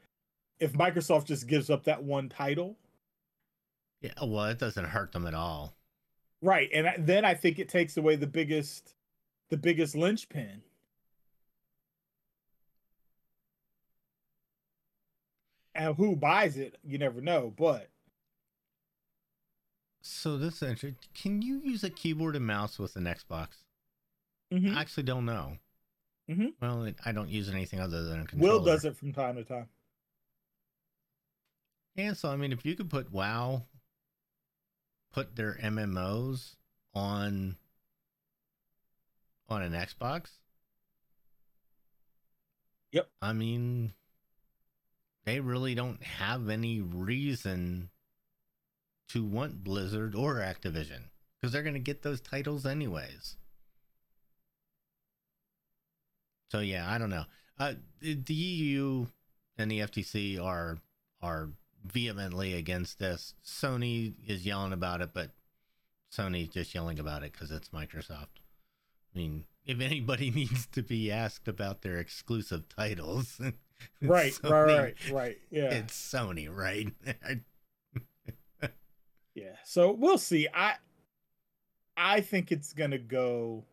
[0.59, 2.75] if Microsoft just gives up that one title,
[4.01, 5.73] Yeah, well, it doesn't hurt them at all.
[6.41, 8.93] right, and I, then I think it takes away the biggest,
[9.49, 10.61] the biggest linchpin.
[15.73, 17.53] And who buys it, you never know.
[17.57, 17.89] But
[20.01, 20.95] So this is interesting.
[21.13, 23.63] Can you use a keyboard and mouse with an Xbox?
[24.51, 24.75] Mhm.
[24.75, 25.59] I actually don't know.
[26.29, 26.53] Mhm.
[26.61, 28.53] Well, I don't use anything other than a controller.
[28.53, 29.69] Will does it from time to time.
[31.95, 33.67] Yeah, so I mean, if you could put WoW,
[35.11, 36.55] put their MMOs
[36.93, 37.57] on
[39.49, 40.39] on an Xbox.
[42.91, 43.11] Yep.
[43.21, 43.93] I mean,
[45.25, 47.89] they really don't have any reason
[49.09, 51.03] to want Blizzard or Activision
[51.39, 53.35] because they're going to get those titles anyways.
[56.51, 57.25] So yeah, I don't know.
[57.59, 59.05] Uh, the EU
[59.57, 60.77] and the FTC are
[61.21, 61.49] are
[61.85, 63.33] vehemently against this.
[63.45, 65.31] Sony is yelling about it, but
[66.11, 68.39] Sony's just yelling about it because it's Microsoft.
[69.13, 73.39] I mean, if anybody needs to be asked about their exclusive titles,
[74.01, 74.49] Right, Sony.
[74.51, 75.37] right, right, right.
[75.49, 75.71] Yeah.
[75.73, 76.87] It's Sony, right?
[79.39, 79.55] Yeah.
[79.63, 80.47] So we'll see.
[80.53, 80.75] I
[81.97, 83.65] I think it's gonna go.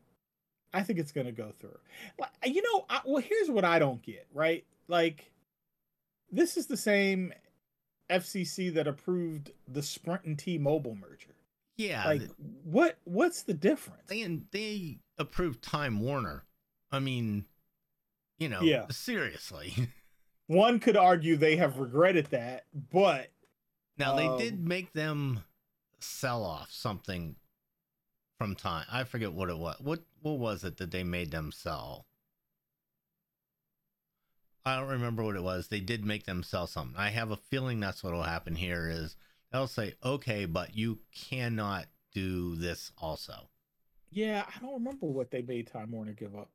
[0.73, 1.79] I think it's gonna go through.
[2.19, 4.27] Like, You know, I, well, here's what I don't get.
[4.33, 5.31] Right, like
[6.31, 7.33] this is the same
[8.11, 11.35] FCC that approved the Sprint and T-Mobile merger.
[11.77, 12.31] yeah, Like, th-
[12.65, 14.03] what what's the difference?
[14.09, 16.45] they they approved Time Warner.
[16.91, 17.47] I mean,
[18.39, 18.87] you know, Yeah.
[18.91, 19.89] seriously.
[20.49, 23.31] One could argue they have regretted that, but
[23.99, 25.43] Now they Um, did make them
[26.07, 27.37] sell off something
[28.39, 28.87] from time.
[28.91, 29.77] I forget what it was.
[29.81, 32.07] What what was it that they made them sell?
[34.65, 35.69] I don't remember what it was.
[35.69, 36.97] They did make them sell something.
[36.99, 39.17] I have a feeling that's what will happen here is
[39.53, 43.49] they'll say, "Okay, but you cannot do this also."
[44.17, 46.51] yeah, I don't remember what they made Time Warner give up.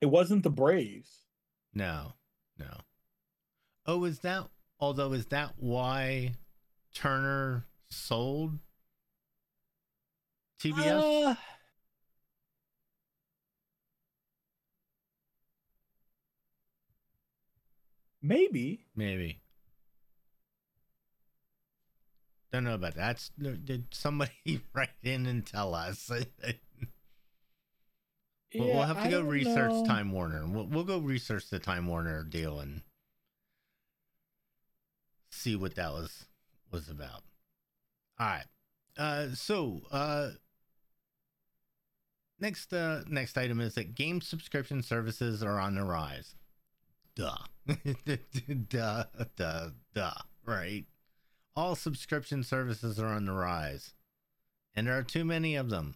[0.00, 1.26] It wasn't the Braves.
[1.74, 2.14] No.
[2.58, 2.80] No.
[3.84, 4.48] Oh, is that
[4.80, 6.32] although is that why
[6.96, 8.58] Turner sold
[10.62, 11.26] TBS?
[11.26, 11.34] Uh,
[18.22, 18.86] maybe.
[18.96, 19.42] Maybe.
[22.50, 23.18] Don't know about that.
[23.18, 23.30] That's,
[23.62, 26.10] did somebody write in and tell us?
[28.54, 29.84] we'll, we'll have to I go research know.
[29.84, 30.46] Time Warner.
[30.46, 32.80] We'll, we'll go research the Time Warner deal and
[35.28, 36.24] see what that was
[36.70, 37.22] was about.
[38.18, 38.44] All right.
[38.96, 40.30] Uh, so uh,
[42.40, 46.34] next uh, next item is that game subscription services are on the rise.
[47.14, 47.36] Duh.
[48.68, 49.04] duh,
[49.36, 50.12] duh, duh,
[50.44, 50.84] right?
[51.54, 53.94] All subscription services are on the rise.
[54.74, 55.94] And there are too many of them.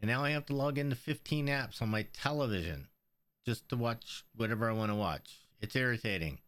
[0.00, 2.88] And now I have to log into 15 apps on my television
[3.46, 5.46] just to watch whatever I want to watch.
[5.60, 6.38] It's irritating.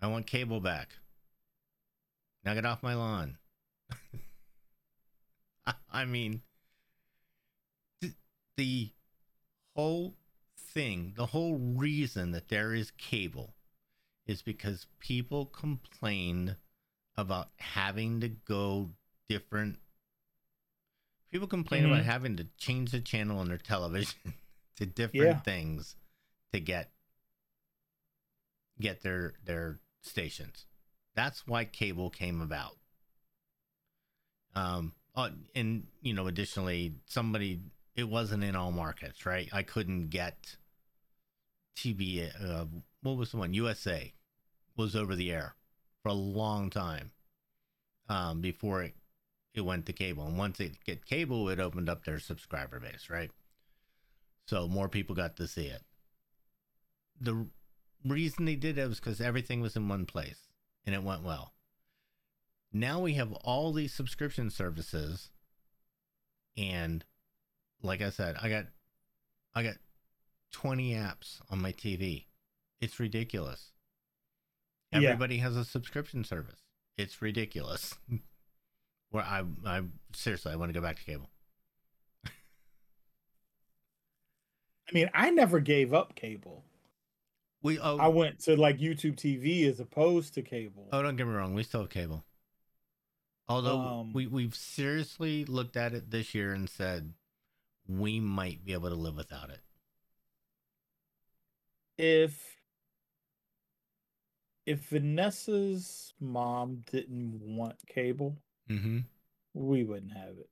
[0.00, 0.96] I want cable back.
[2.46, 3.38] Now get off my lawn.
[5.92, 6.42] I- mean,
[8.56, 8.92] the
[9.74, 10.14] whole
[10.56, 13.56] thing, the whole reason that there is cable
[14.28, 16.54] is because people complained
[17.16, 18.90] about having to go
[19.28, 19.80] different.
[21.32, 22.06] People complain about Mhm.
[22.06, 24.34] having to change the channel on their television
[24.76, 25.40] to different Yeah.
[25.40, 25.96] things
[26.52, 26.92] to get
[28.78, 30.65] get their their stations.
[31.16, 32.76] That's why cable came about.
[34.54, 37.60] Um, uh, and you know, additionally, somebody
[37.96, 39.48] it wasn't in all markets, right?
[39.52, 40.56] I couldn't get
[41.76, 42.30] TV.
[42.42, 42.66] Uh,
[43.02, 43.54] what was the one?
[43.54, 44.12] USA
[44.76, 45.54] was over the air
[46.02, 47.12] for a long time
[48.08, 48.94] um, before it
[49.54, 50.26] it went to cable.
[50.26, 53.30] And once it get cable, it opened up their subscriber base, right?
[54.46, 55.80] So more people got to see it.
[57.18, 57.46] The
[58.04, 60.45] reason they did it was because everything was in one place
[60.86, 61.52] and it went well.
[62.72, 65.30] Now we have all these subscription services,
[66.56, 67.04] and
[67.82, 68.66] like I said, I got
[69.54, 69.76] I got
[70.52, 72.26] 20 apps on my TV.
[72.80, 73.72] It's ridiculous.
[74.92, 75.10] Yeah.
[75.10, 76.60] Everybody has a subscription service.
[76.96, 77.94] It's ridiculous.
[79.10, 79.82] Where I I
[80.14, 81.30] seriously I want to go back to cable.
[84.88, 86.65] I mean, I never gave up cable.
[87.66, 90.88] We oh I went to like YouTube TV as opposed to cable.
[90.92, 92.24] oh don't get me wrong, we still have cable.
[93.48, 97.12] Although Um, we we've seriously looked at it this year and said
[97.88, 99.60] we might be able to live without it.
[101.98, 102.56] If
[104.64, 108.36] if Vanessa's mom didn't want cable,
[108.70, 108.98] Mm-hmm.
[109.54, 110.50] we wouldn't have it.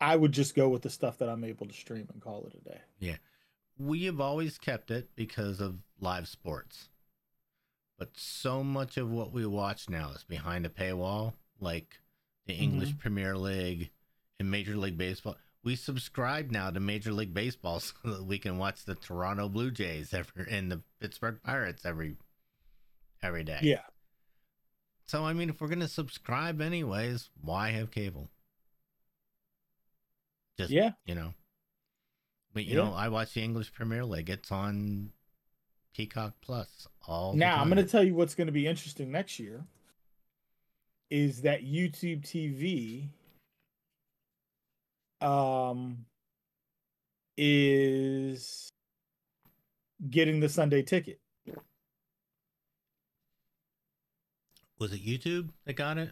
[0.00, 2.54] I would just go with the stuff that I'm able to stream and call it
[2.54, 2.80] a day.
[2.98, 3.16] Yeah.
[3.78, 6.88] We have always kept it because of live sports.
[7.98, 12.00] But so much of what we watch now is behind a paywall, like
[12.46, 12.62] the mm-hmm.
[12.62, 13.90] English Premier League
[14.40, 15.36] and Major League Baseball.
[15.62, 19.70] We subscribe now to Major League Baseball so that we can watch the Toronto Blue
[19.70, 22.16] Jays every and the Pittsburgh Pirates every
[23.22, 23.60] every day.
[23.62, 23.82] Yeah.
[25.06, 28.28] So I mean if we're gonna subscribe anyways, why have cable?
[30.58, 30.92] Just Yeah.
[31.06, 31.34] you know.
[32.52, 32.84] But you Yeah.
[32.84, 34.28] know, I watch the English Premier League.
[34.28, 35.12] It's on
[35.94, 37.34] Peacock Plus all.
[37.34, 39.64] Now, I'm going to tell you what's going to be interesting next year
[41.10, 43.08] is that YouTube TV
[45.20, 46.04] um
[47.36, 48.70] is
[50.10, 51.20] getting the Sunday ticket.
[54.78, 56.10] Was it YouTube that got it?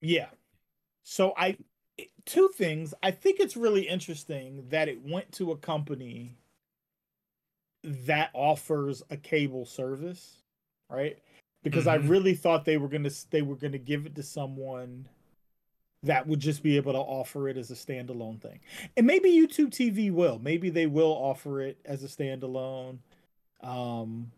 [0.00, 0.28] Yeah.
[1.02, 1.56] So I
[2.26, 2.94] two things.
[3.02, 6.36] I think it's really interesting that it went to a company
[7.84, 10.42] that offers a cable service,
[10.90, 11.18] right?
[11.62, 12.08] Because I Mhm.
[12.08, 15.08] really thought they were going to they were going to give it to someone
[16.02, 18.60] that would just be able to offer it as a standalone thing.
[18.96, 20.38] And maybe YouTube TV will.
[20.38, 22.98] Maybe they will offer it as a standalone
[23.60, 24.30] um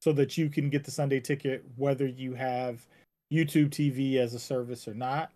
[0.00, 2.86] so that you can get the Sunday ticket whether you have
[3.32, 5.32] YouTube TV as a service or not.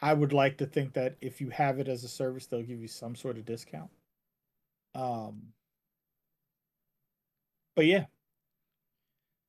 [0.00, 2.80] I would like to think that if you have it as a service, they'll give
[2.80, 3.90] you some sort of discount.
[4.94, 5.52] Um,
[7.78, 8.06] but yeah.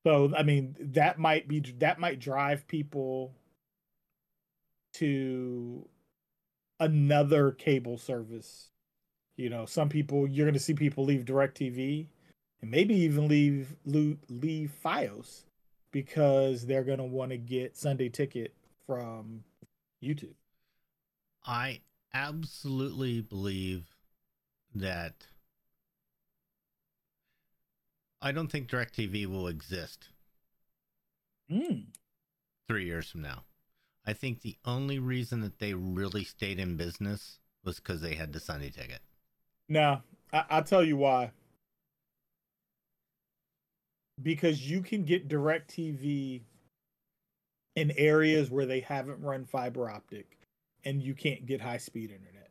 [0.06, 3.34] So I mean, that might be that might drive people
[4.94, 5.88] to
[6.78, 8.70] another cable service.
[9.36, 12.06] You know, some people you're going to see people leave DirecTV
[12.62, 15.42] and maybe even leave leave, leave FiOS
[15.90, 18.54] because they're going to want to get Sunday ticket
[18.86, 19.42] from
[20.00, 20.34] YouTube.
[21.44, 21.80] I
[22.14, 23.86] absolutely believe
[24.72, 25.26] that
[28.22, 30.08] I don't think DirecTV will exist
[31.50, 31.86] Mm.
[32.68, 33.44] three years from now.
[34.06, 38.32] I think the only reason that they really stayed in business was because they had
[38.32, 39.02] the Sunday ticket.
[39.68, 40.02] No,
[40.32, 41.32] I- I'll tell you why.
[44.22, 46.42] Because you can get DirecTV
[47.76, 50.38] in areas where they haven't run fiber optic
[50.84, 52.50] and you can't get high speed internet.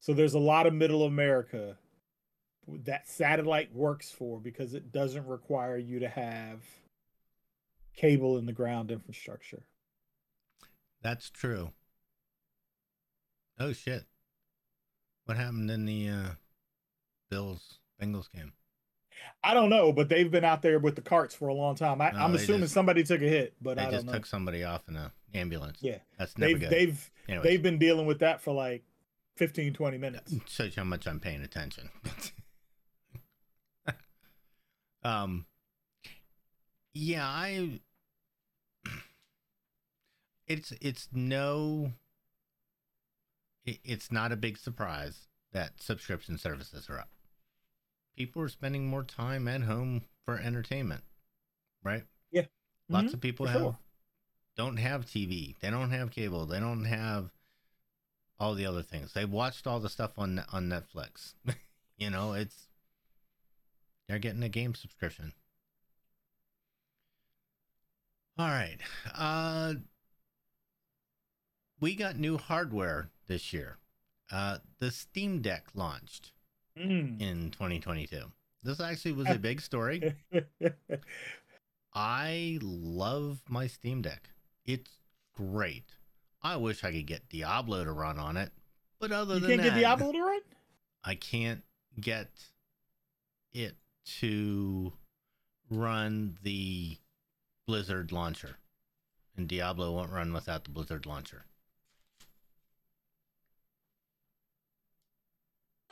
[0.00, 1.78] So there's a lot of middle America
[2.84, 6.62] that satellite works for because it doesn't require you to have
[7.96, 9.62] cable in the ground infrastructure.
[11.02, 11.70] That's true.
[13.58, 14.04] Oh shit.
[15.24, 16.28] What happened in the uh
[17.30, 18.52] Bills Bengals game?
[19.42, 22.00] I don't know, but they've been out there with the carts for a long time.
[22.00, 24.12] I, No, I'm they assuming just- somebody took a hit, but I don't just know.
[24.12, 25.78] took somebody off in an ambulance.
[25.80, 25.98] Yeah.
[26.18, 26.70] That's never they've good.
[26.70, 28.84] they've Anyways, they've been dealing with that for like
[29.36, 31.90] 15 20 minutes shows you how much I'm paying attention.
[35.04, 35.46] um
[36.94, 37.80] yeah, I
[40.46, 41.92] it's it's no
[43.64, 47.10] it, it's not a big surprise that subscription services are up.
[48.16, 51.04] People are spending more time at home for entertainment,
[51.84, 52.04] right?
[52.30, 52.46] Yeah.
[52.90, 53.78] Lots Mhm, of people for have sure.
[54.56, 55.56] don't have TV.
[55.60, 56.46] They don't have cable.
[56.46, 57.30] They don't have
[58.38, 59.12] all the other things.
[59.12, 61.34] They watched all the stuff on on Netflix.
[61.98, 62.67] you know, it's
[64.08, 65.32] they're getting a game subscription.
[68.38, 68.78] All right.
[69.14, 69.74] Uh,
[71.80, 73.78] we got new hardware this year.
[74.30, 76.32] Uh, the Steam Deck launched
[76.78, 77.20] Mm.
[77.20, 78.30] in 2022.
[78.62, 80.14] This actually was a big story.
[81.92, 84.30] I love my Steam Deck.
[84.64, 84.98] It's
[85.34, 85.96] great.
[86.40, 88.52] I wish I could get Diablo to run on it,
[89.00, 90.40] but other you than can't that, get Diablo to run?
[91.02, 91.62] I can't
[92.00, 92.30] get
[93.52, 93.74] it
[94.20, 94.92] to
[95.70, 96.96] run the
[97.66, 98.56] Blizzard launcher,
[99.36, 101.44] and Diablo won't run without the Blizzard launcher.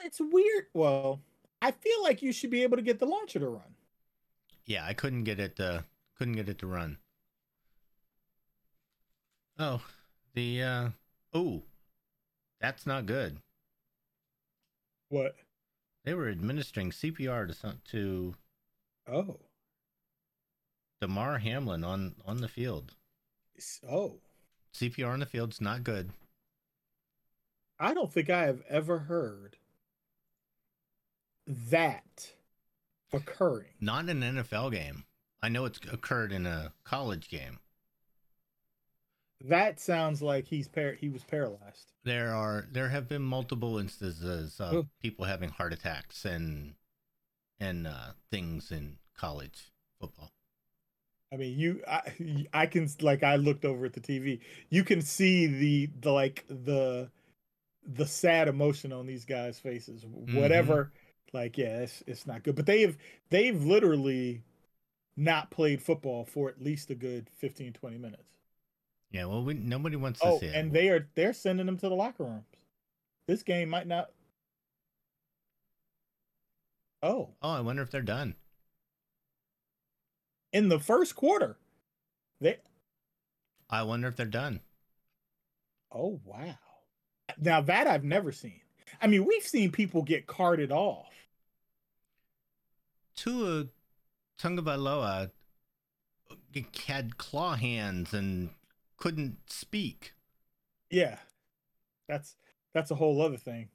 [0.02, 0.66] It's weird.
[0.72, 1.20] Well,
[1.60, 3.74] I feel like you should be able to get the launcher to run.
[4.64, 5.56] Yeah, I couldn't get it.
[5.56, 5.84] To,
[6.16, 6.98] couldn't get it to run.
[9.58, 9.82] Oh,
[10.34, 10.88] the uh,
[11.32, 11.62] oh,
[12.60, 13.38] that's not good.
[15.08, 15.34] What?
[16.06, 18.34] They were administering CPR to some, to
[19.08, 19.40] Oh.
[21.00, 22.94] Damar Hamlin on on the field.
[23.86, 24.20] Oh.
[24.72, 26.10] CPR on the field's not good.
[27.78, 29.56] I don't think I have ever heard
[31.46, 32.34] that
[33.12, 33.74] occurring.
[33.80, 35.04] Not in an NFL game.
[35.42, 37.58] I know it's occurred in a college game.
[39.48, 41.92] That sounds like he's par- he was paralyzed.
[42.04, 44.86] There are there have been multiple instances of Oh.
[45.02, 46.74] people having heart attacks and
[47.60, 49.70] and uh, things in college
[50.00, 50.30] football.
[51.32, 54.40] I mean, you, I, I can like I looked over at the TV.
[54.70, 57.10] You can see the the like the
[57.84, 60.04] the sad emotion on these guys' faces.
[60.04, 60.92] Whatever,
[61.32, 62.54] like yeah, it's it's not good.
[62.56, 62.96] But they've
[63.30, 64.42] they've literally
[65.16, 68.35] not played football for at least a good 15, 20 minutes.
[69.10, 70.54] Yeah, well, we, nobody wants to Oh, see it.
[70.54, 72.44] and they are they're sending them to the locker rooms.
[73.28, 74.10] This game might not.
[77.02, 78.34] Oh, oh, I wonder if they're done.
[80.52, 81.56] in the first quarter,
[82.40, 82.56] they.
[83.68, 84.60] I wonder if they're done.
[85.92, 86.56] Oh wow!
[87.38, 88.60] Now that I've never seen.
[89.00, 91.12] I mean, we've seen people get carted off.
[93.16, 93.66] Tua
[94.38, 95.30] Tagovailoa
[96.86, 98.50] had claw hands and
[98.96, 100.14] couldn't speak.
[100.90, 101.18] Yeah,
[102.08, 102.36] that's
[102.72, 103.68] that's a whole other thing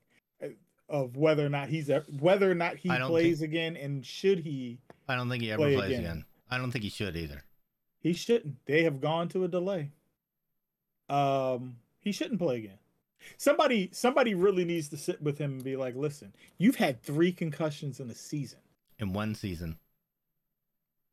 [0.44, 0.48] uh,
[0.90, 4.80] of whether or not he's whether or not he plays again, and should he?
[5.08, 6.00] I don't think he ever Play plays again.
[6.02, 6.26] again.
[6.50, 7.44] I don't think he should either.
[8.00, 8.66] He shouldn't.
[8.66, 9.92] They have gone to a delay.
[11.10, 12.78] Um, he shouldn't play again.
[13.38, 17.32] Somebody, somebody really needs to sit with him and be like, "Listen, you've had three
[17.32, 18.60] concussions in a season.
[18.98, 19.78] In one season.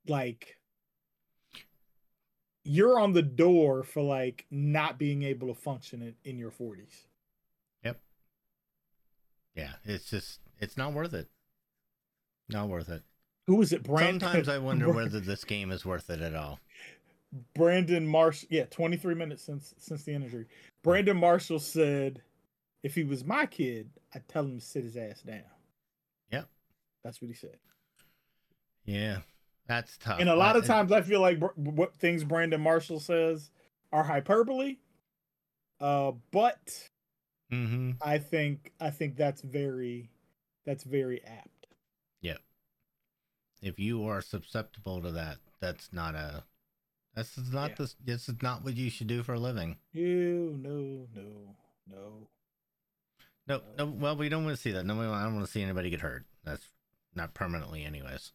[0.07, 0.58] Like,
[2.65, 7.07] you're on the door for like not being able to function in, in your 40s."
[7.85, 8.01] Yep.
[9.55, 11.29] Yeah, it's just it's not worth it.
[12.49, 13.03] Not worth it.
[13.47, 13.83] Who was it?
[13.83, 14.21] Brandon.
[14.21, 16.61] Sometimes I wonder whether this game is worth it at all.
[17.55, 18.49] Brandon Marshall.
[18.51, 20.47] Yeah, 23 minutes since since the injury.
[20.83, 22.23] Brandon Marshall said,
[22.83, 25.43] "If he was my kid, I'd tell him to sit his ass down."
[26.31, 26.49] Yep.
[27.05, 27.57] That's what he said.
[28.85, 29.19] Yeah,
[29.69, 30.19] that's tough.
[30.21, 33.51] And a lot of times, I feel like what things Brandon Marshall says
[33.93, 34.79] are hyperbole.
[35.81, 36.91] Uh, but
[37.53, 37.97] Mhm.
[38.03, 40.11] I think I think that's very
[40.65, 41.67] that's very apt.
[42.21, 42.39] Yeah.
[43.63, 46.45] If you are susceptible to that, that's not a.
[47.15, 47.77] That's not Yeah.
[47.77, 47.95] this.
[48.05, 49.79] This is not what you should do for a living.
[49.93, 51.57] Ew, no, no,
[51.87, 52.29] no.
[53.47, 53.87] No, no.
[53.87, 54.85] Well, we don't want to see that.
[54.85, 56.27] No, we- I don't want to see anybody get hurt.
[56.45, 56.69] That's
[57.15, 58.33] not permanently, anyways.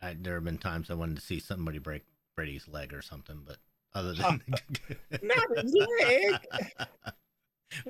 [0.00, 2.02] I, there have been times I wanted to see somebody break
[2.36, 3.56] Brady's leg or something, but
[3.94, 4.42] other than
[5.22, 6.34] Not his leg.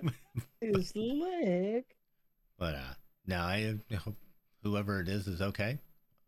[0.60, 1.84] His leg.
[2.58, 2.94] But uh,
[3.26, 4.16] no, I hope
[4.62, 5.78] whoever it is is okay.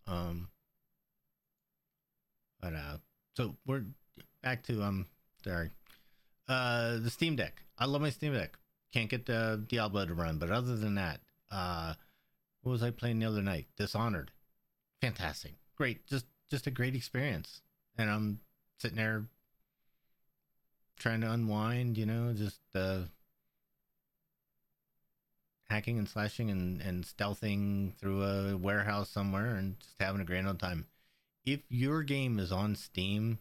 [0.07, 0.49] Um,
[2.61, 2.99] but uh,
[3.37, 3.85] so we're
[4.43, 5.07] back to um,
[5.45, 5.71] sorry,
[6.49, 7.63] uh, the Steam Deck.
[7.79, 8.57] I love my Steam Deck.
[8.93, 11.21] Can't get the Diablo to run, but other than that,
[11.51, 11.95] uh,
[12.63, 13.67] what was I playing the other night?
[13.77, 14.31] Dishonored.
[15.01, 17.63] Fantastic, great, just just a great experience.
[17.97, 18.41] And I'm
[18.77, 19.25] sitting there
[20.99, 23.05] trying to unwind, you know, just uh
[25.71, 30.47] hacking and slashing and, and stealthing through a warehouse somewhere and just having a grand
[30.47, 30.85] old time.
[31.47, 33.39] If your game is on Steam,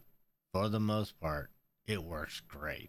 [0.50, 1.50] for the most part,
[1.86, 2.88] it works great.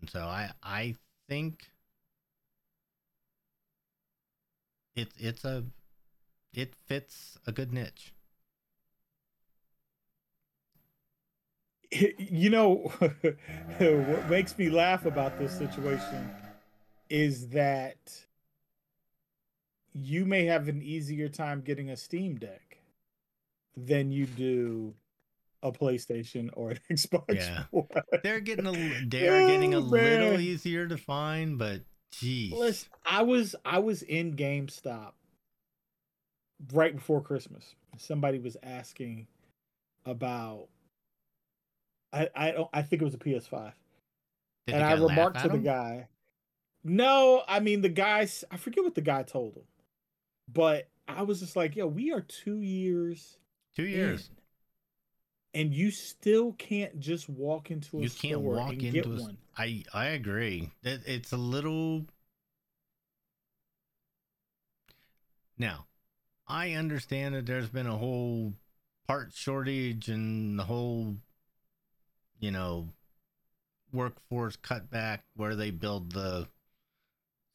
[0.00, 0.94] And so I I
[1.28, 1.68] think
[4.96, 5.62] it's it's a
[6.52, 8.12] it fits a good niche.
[12.18, 12.92] you know
[13.78, 16.30] what makes me laugh about this situation
[17.08, 17.96] is that
[19.94, 22.76] you may have an easier time getting a steam deck
[23.74, 24.92] than you do
[25.62, 27.64] a PlayStation or an Xbox Yeah.
[27.70, 27.86] One.
[28.22, 28.72] They're getting a
[29.08, 31.80] they're getting a Oh, little easier to find, but
[32.12, 32.52] geez.
[32.52, 35.12] Listen, I was I was in GameStop
[36.72, 37.74] right before Christmas.
[37.96, 39.26] Somebody was asking
[40.06, 40.68] about
[42.12, 43.72] I I don't I think it was a PS5.
[44.66, 46.08] Did and I remarked to the guy,
[46.84, 48.44] "No, I mean the guys.
[48.50, 49.64] I forget what the guy told him,
[50.52, 53.38] but I was just like, yo, we are two years
[53.74, 54.30] Two years.
[55.54, 58.92] in, and you still can't just walk into a You store can't walk and into
[58.92, 59.38] get a one.
[59.56, 60.70] I I agree.
[60.82, 62.04] That it's a little
[65.58, 65.87] Now,
[66.48, 68.54] I understand that there's been a whole
[69.06, 71.16] part shortage and the whole
[72.40, 72.88] you know
[73.92, 76.48] workforce cutback where they build the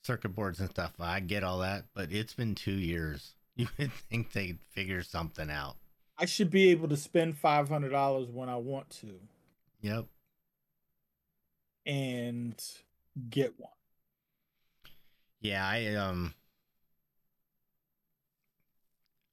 [0.04, 0.94] circuit boards and stuff.
[1.00, 3.36] I get all that, but it's been 2 years.
[3.56, 5.76] You would think they'd figure something out.
[6.18, 9.20] I should be able to spend five hundred dollars when I want to
[9.82, 10.06] Yep.
[11.86, 12.60] and
[13.30, 13.70] get one.
[15.39, 16.34] Yeah, I um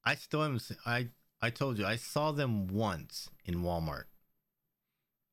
[0.05, 1.09] I still am I
[1.43, 4.05] I told you I saw them once in Walmart.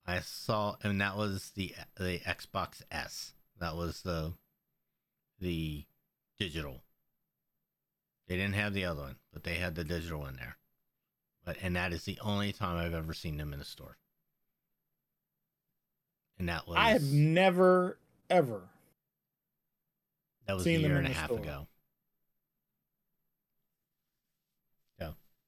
[0.06, 3.34] I saw and that was the the Xbox S.
[3.60, 4.34] That was the
[5.40, 5.86] the
[6.40, 6.84] digital.
[8.28, 10.58] They didn't have the other one, but they had the digital one there.
[11.46, 13.98] But and that is the only time I've ever seen them in a store.
[16.38, 17.98] And that was I have never
[18.30, 18.62] ever.
[20.46, 21.40] That was seen a year and a half store.
[21.40, 21.68] ago.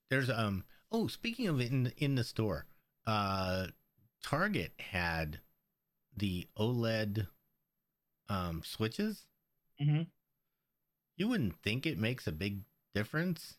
[0.09, 2.65] There's um oh speaking of in in the store,
[3.05, 3.67] uh
[4.23, 5.39] Target had
[6.15, 7.27] the OLED
[8.27, 9.25] um switches.
[9.81, 10.03] Mm-hmm.
[11.15, 12.61] You wouldn't think it makes a big
[12.95, 13.57] difference.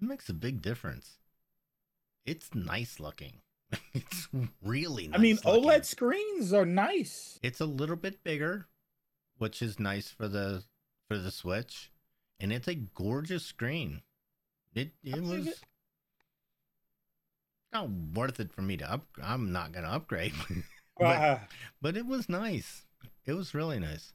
[0.00, 1.18] It makes a big difference.
[2.24, 3.42] It's nice looking.
[3.92, 4.28] it's
[4.62, 5.18] really nice.
[5.18, 5.64] I mean, looking.
[5.64, 7.38] OLED screens are nice.
[7.42, 8.68] It's a little bit bigger,
[9.38, 10.64] which is nice for the
[11.08, 11.90] for the Switch,
[12.38, 14.02] and it's a gorgeous screen.
[14.74, 15.60] It it was it.
[17.72, 19.06] not worth it for me to up.
[19.22, 20.34] I'm not gonna upgrade,
[20.98, 21.38] but Uh,
[21.80, 22.86] but it was nice.
[23.26, 24.12] It was really nice.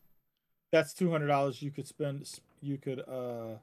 [0.72, 2.30] that's two hundred dollars you could spend.
[2.62, 3.58] You could uh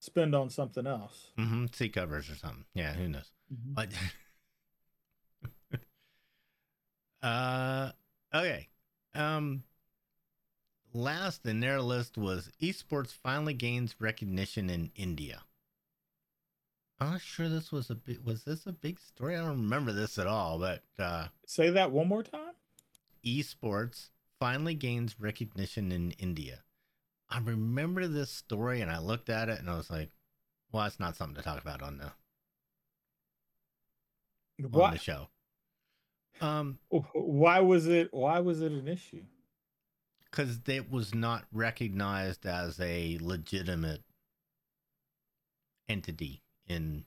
[0.00, 1.32] spend on something else.
[1.38, 1.66] Mm-hmm.
[1.72, 2.64] Seat covers or something.
[2.74, 3.30] Yeah, who knows?
[3.50, 3.90] But
[7.22, 7.92] uh,
[8.34, 8.68] okay.
[9.14, 9.64] Um,
[10.92, 15.42] last in their list was esports finally gains recognition in India.
[17.00, 18.20] I'm not sure this was a big.
[18.24, 19.36] Was this a big story?
[19.36, 20.58] I don't remember this at all.
[20.58, 22.52] But uh, Say that one more time.
[23.24, 26.62] esports finally gains recognition in India.
[27.28, 30.10] I remember this story, and I looked at it, and I was like,
[30.70, 32.12] "Well, it's not something to talk about on the
[34.72, 35.28] on the show."
[36.40, 36.78] Um,
[37.12, 38.14] Why was it?
[38.14, 39.24] Why was it an issue?
[40.30, 44.02] because it was not recognized as a legitimate
[45.88, 47.04] entity in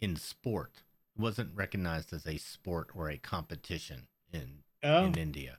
[0.00, 0.82] in sport.
[1.16, 5.58] It wasn't recognized as a sport or a competition in Oh, in India.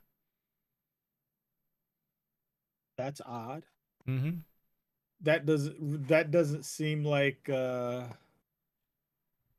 [2.96, 3.64] that's odd.
[4.08, 4.38] Mm-hmm.
[5.22, 6.08] That doesn't.
[6.08, 8.04] That doesn't seem like uh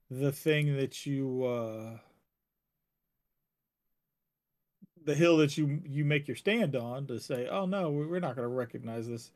[0.09, 1.43] the thing that you.
[1.43, 1.97] uh
[5.03, 8.35] the hill that you you make your stand on to say, oh no, we're not
[8.35, 9.31] going to recognize this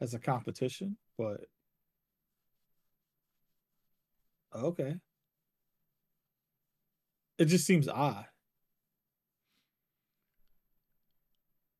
[0.00, 1.46] as a competition, but
[4.54, 4.96] okay.
[7.38, 8.26] It just seems odd.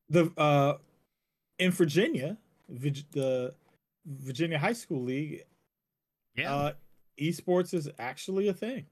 [0.08, 0.74] The uh
[1.58, 2.36] in Virginia,
[2.68, 3.54] Virg- the
[4.04, 5.42] Virginia High School League,
[6.36, 6.54] Yeah.
[6.54, 6.72] uh
[7.20, 8.86] esports is actually a thing.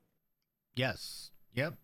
[0.74, 1.30] yes.
[1.54, 1.74] Yep.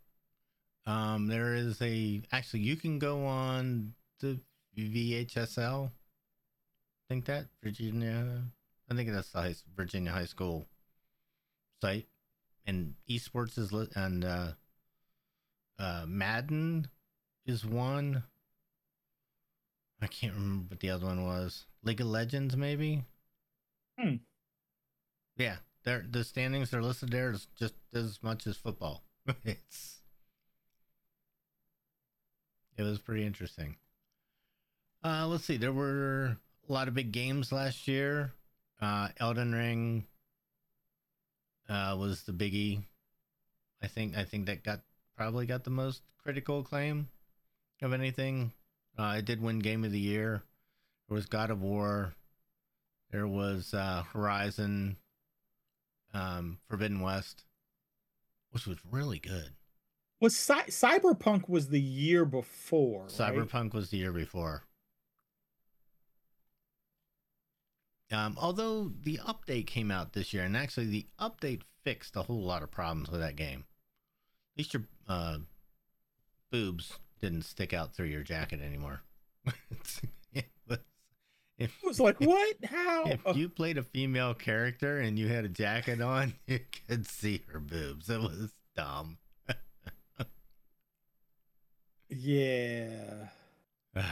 [0.86, 4.40] Um, there is a actually you can go on the
[4.76, 5.92] VHSL.
[7.08, 8.42] think that Virginia.
[8.90, 10.66] I think that's the high, Virginia High School
[11.80, 12.06] site,
[12.66, 14.52] and esports is lit, and uh,
[15.78, 16.88] uh, Madden
[17.46, 18.22] is one.
[20.02, 21.66] I can't remember what the other one was.
[21.82, 23.04] League of Legends, maybe.
[23.98, 24.16] Hmm.
[25.36, 29.02] Yeah, they're, the standings are listed there as just as much as football.
[29.44, 30.00] it's
[32.76, 33.76] it was pretty interesting.
[35.04, 35.56] Uh, let's see.
[35.56, 36.36] There were
[36.68, 38.32] a lot of big games last year.
[38.80, 40.06] Uh, Elden Ring
[41.70, 42.82] uh, was the biggie.
[43.82, 44.16] I think.
[44.16, 44.80] I think that got
[45.16, 47.08] probably got the most critical acclaim
[47.80, 48.52] of anything.
[48.98, 50.42] Uh, it did win Game of the Year.
[51.08, 52.12] There was God of War.
[53.10, 54.96] There was uh, Horizon,
[56.12, 57.44] um, Forbidden West.
[58.50, 59.52] which was really good.
[60.20, 63.02] Was Cy- Cyberpunk was the year before?
[63.04, 63.10] right?
[63.10, 64.64] Cyberpunk was the year before.
[68.12, 72.42] Um, although the update came out this year, and actually the update fixed a whole
[72.42, 73.64] lot of problems with that game.
[74.54, 75.38] At least your uh,
[76.50, 79.02] boobs didn't stick out through your jacket anymore.
[80.32, 80.78] it was,
[81.58, 82.56] if, I was like, what?
[82.64, 83.04] How?
[83.06, 87.42] if you played a female character and you had a jacket on, you could see
[87.52, 88.10] her boobs.
[88.10, 89.18] It was dumb.
[92.08, 93.28] yeah.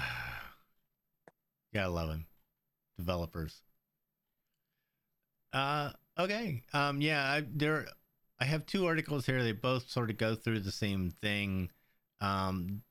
[1.74, 2.26] Gotta love him.
[2.96, 3.62] Developers.
[5.52, 6.62] Uh okay.
[6.72, 7.86] Um yeah, I there
[8.40, 9.42] I have two articles here.
[9.42, 11.70] They both sort of go through the same thing.
[12.20, 12.82] Um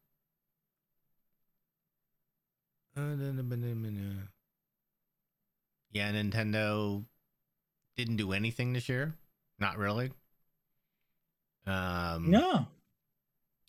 [5.92, 7.06] Yeah, Nintendo
[7.96, 9.16] didn't do anything this year.
[9.60, 10.12] Not really.
[11.66, 12.68] Um No.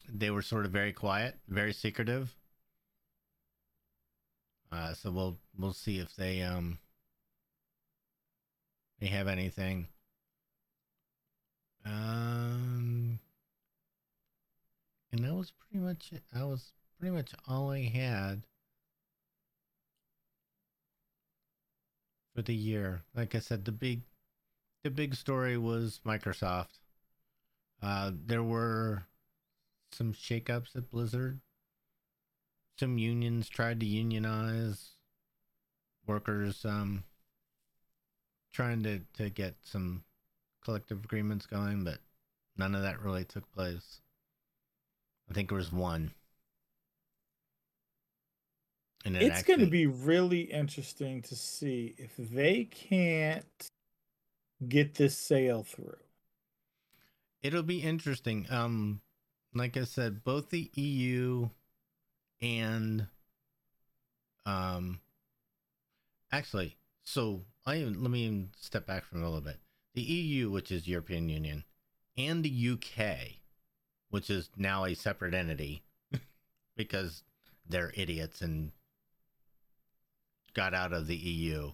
[0.09, 2.35] they were sort of very quiet, very secretive.
[4.71, 6.79] Uh, so we'll we'll see if they um
[9.01, 9.89] they have anything.
[11.85, 13.19] Um,
[15.13, 16.23] and that was pretty much it.
[16.33, 18.43] That was pretty much all I had
[22.35, 23.03] for the year.
[23.15, 24.03] Like I said, the big
[24.85, 26.79] the big story was Microsoft.
[27.83, 29.05] Uh, there were
[29.93, 31.41] some shakeups at Blizzard.
[32.79, 34.91] Some unions tried to unionize
[36.07, 37.05] workers um
[38.59, 40.03] trying to to get some
[40.65, 42.01] collective agreements going, but
[42.57, 44.01] none of that really took place.
[45.31, 46.11] I think there was one.
[49.05, 53.69] And it It's going to be really interesting to see if they can't
[54.69, 55.95] get this sale through.
[57.45, 58.49] It'll be interesting.
[58.51, 59.03] Um,
[59.55, 61.49] like I said, both the EU
[62.43, 63.07] and
[64.45, 64.99] um,
[66.33, 69.59] actually, so I even, let me even step back from it a little bit.
[69.93, 71.65] The EU, which is European Union,
[72.17, 73.41] and the UK,
[74.09, 75.83] which is now a separate entity
[76.77, 77.25] because
[77.69, 78.73] they're idiots and
[80.55, 81.73] got out of the EU,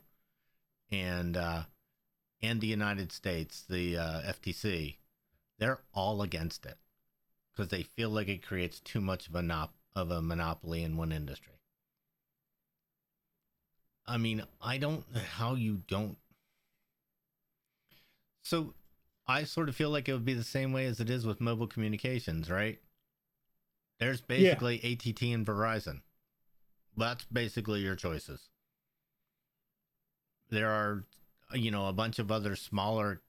[0.90, 1.62] and uh,
[2.42, 4.97] and the United States, the uh, FTC,
[5.61, 6.78] they're all against it
[7.53, 11.12] because they feel like it creates too much of a of a monopoly in one
[11.12, 11.55] industry.
[14.07, 16.16] I mean, I don't know how you don't.
[18.42, 18.74] So,
[19.26, 21.40] I sort of feel like it would be the same way as it is with
[21.40, 22.78] mobile communications, right?
[23.98, 26.02] There's basically AT&T and Verizon.
[26.96, 28.50] That's basically your choices.
[30.50, 31.05] There are,
[31.55, 33.22] you know, a bunch of other smaller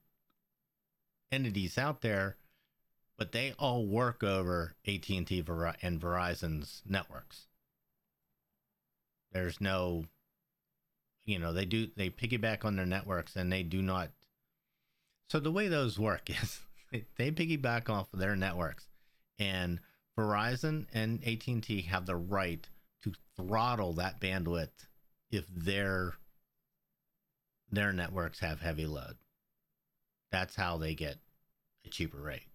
[1.32, 2.36] entities out there
[3.16, 5.44] but they all work over AT&T
[5.82, 7.46] and Verizon's networks.
[9.32, 10.04] There's no
[11.26, 14.10] you know, they do they piggyback on their networks and they do not
[15.28, 16.60] So the way those work is
[16.90, 18.88] they piggyback off of their networks
[19.38, 19.80] and
[20.16, 22.66] Verizon and AT&T have the right
[23.02, 24.86] to throttle that bandwidth
[25.30, 26.14] if their
[27.70, 29.16] their networks have heavy load.
[30.30, 31.18] That's how they get
[31.84, 32.46] a cheaper rate.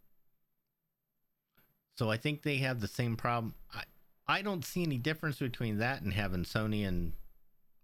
[1.95, 3.53] So I think they have the same problem.
[3.73, 3.83] I,
[4.25, 7.13] I don't see any difference between that and having Sony and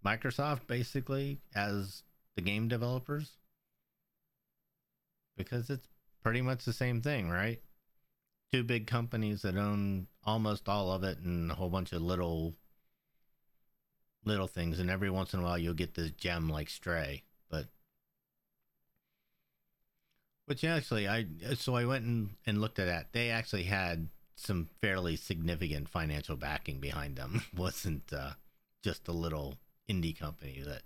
[0.08, 2.03] Microsoft basically as
[2.36, 3.32] the game developers.
[5.36, 5.88] Because it's
[6.24, 7.62] pretty much the same thing, right?
[8.53, 12.55] Two big companies that own almost all of it and a whole bunch of little
[14.24, 17.68] little things and every once in a while you'll get this gem like Stray, but
[20.45, 23.12] which actually, I so I went and, and looked at that.
[23.12, 27.43] They actually had some fairly significant financial backing behind them.
[27.55, 28.32] wasn't uh,
[28.84, 29.58] just a little
[29.89, 30.83] indie company that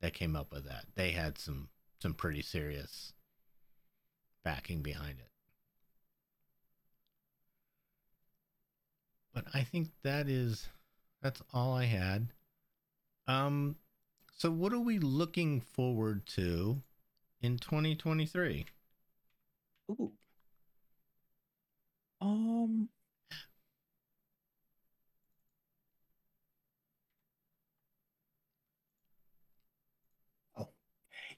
[0.00, 0.86] that came up with that.
[0.94, 1.68] They had some
[2.00, 3.12] some pretty serious
[4.42, 5.28] backing behind it.
[9.32, 10.68] But I think that is
[11.22, 12.32] that's all I had.
[13.26, 13.76] Um
[14.36, 16.82] so what are we looking forward to
[17.42, 18.66] in 2023?
[19.90, 20.12] Ooh.
[22.20, 22.88] Um.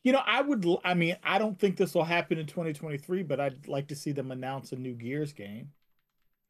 [0.05, 0.66] You know, I would.
[0.84, 4.12] I mean, I don't think this will happen in 2023, but I'd like to see
[4.12, 5.70] them announce a new Gears game.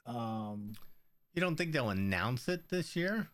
[0.06, 0.72] Um.
[1.34, 3.28] You don't think they'll announce it this year?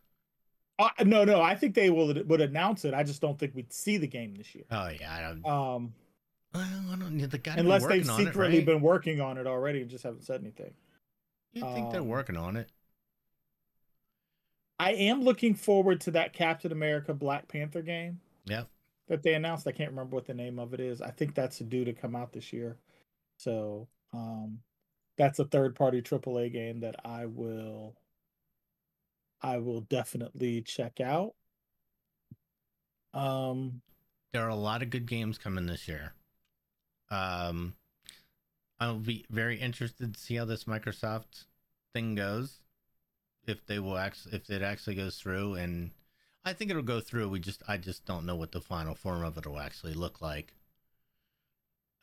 [0.79, 1.41] uh, no, no.
[1.43, 2.95] I think they will would announce it.
[2.95, 4.65] I just don't think we'd see the game this year.
[4.71, 5.47] Oh yeah, I don't.
[5.47, 5.95] Um.
[6.55, 6.67] I
[6.99, 7.19] don't.
[7.19, 8.67] They got Unless they've on it, secretly right?
[8.67, 10.73] been working on it already and just haven't said anything.
[11.53, 12.71] You think they're um, working on it?
[14.79, 18.69] I am looking forward to that Captain America Black Panther game Yep.
[19.09, 19.67] That they announced.
[19.67, 21.01] I can't remember what the name of it is.
[21.03, 22.79] I think that's due to come out this year.
[23.39, 24.61] So um
[25.19, 27.97] that's a third party AAA game that I will
[29.43, 31.35] I will definitely check out.
[33.15, 33.83] Um
[34.33, 36.15] There are a lot of good games coming this year.
[37.11, 37.75] Um,
[38.81, 41.45] I'll be very interested to see how this Microsoft
[41.93, 42.61] thing goes.
[43.47, 45.93] If they will actually, if it actually goes through, and
[46.49, 47.29] I think it'll go through.
[47.29, 50.23] We just, I just don't know what the final form of it will actually look
[50.23, 50.55] like.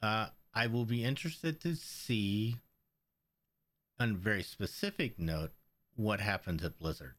[0.04, 2.58] Uh, I will be interested to see,
[4.00, 5.52] on a very specific note,
[5.96, 7.16] what happens at Blizzard,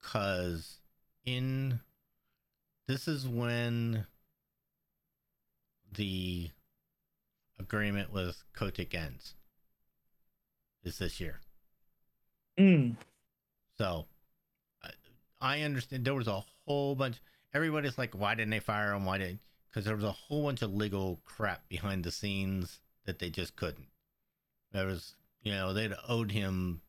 [0.00, 0.78] because
[1.26, 1.80] in
[2.86, 4.06] this is when
[5.92, 6.50] the
[7.58, 9.34] agreement with Kotick ends.
[10.82, 11.40] Is this year.
[12.58, 12.96] mm,
[13.76, 14.06] So
[15.40, 17.20] I- understand there was a whole bunch.
[17.52, 19.04] Everybody's like, why didn't they fire him?
[19.04, 19.38] Why did?
[19.68, 23.56] Because there was a whole bunch of legal crap behind the scenes that they just
[23.56, 23.88] couldn't.
[24.72, 26.82] There was, you know, they'd owed him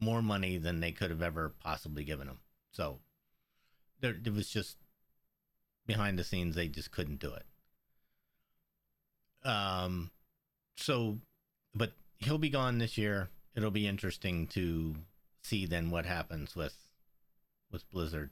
[0.00, 2.38] more money than they could have ever possibly given him.
[2.70, 3.00] So
[4.00, 4.76] there, it was just
[5.86, 6.54] behind the scenes.
[6.54, 7.46] They just couldn't do it.
[9.44, 10.10] Um,
[10.76, 11.18] so,
[11.74, 13.28] but he'll be gone this year.
[13.54, 14.94] It'll be interesting to
[15.42, 16.81] see then what happens with
[17.72, 18.30] with Blizzard.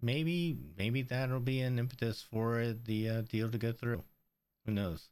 [0.00, 4.04] Maybe maybe that'll be an impetus for the uh, deal to go through.
[4.66, 5.08] Who knows?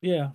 [0.00, 0.30] yeah.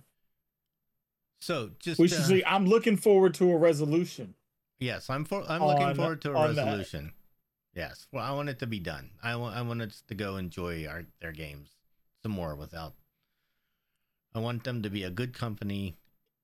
[1.42, 4.34] So just We should uh, see I'm looking forward to a resolution.
[4.78, 6.64] yes, I'm for I'm looking forward to a on that.
[6.66, 7.12] resolution.
[7.74, 9.10] Yes, well, I want it to be done.
[9.22, 11.70] I want I want us to go enjoy our their games
[12.22, 12.94] some more without.
[14.34, 15.96] I want them to be a good company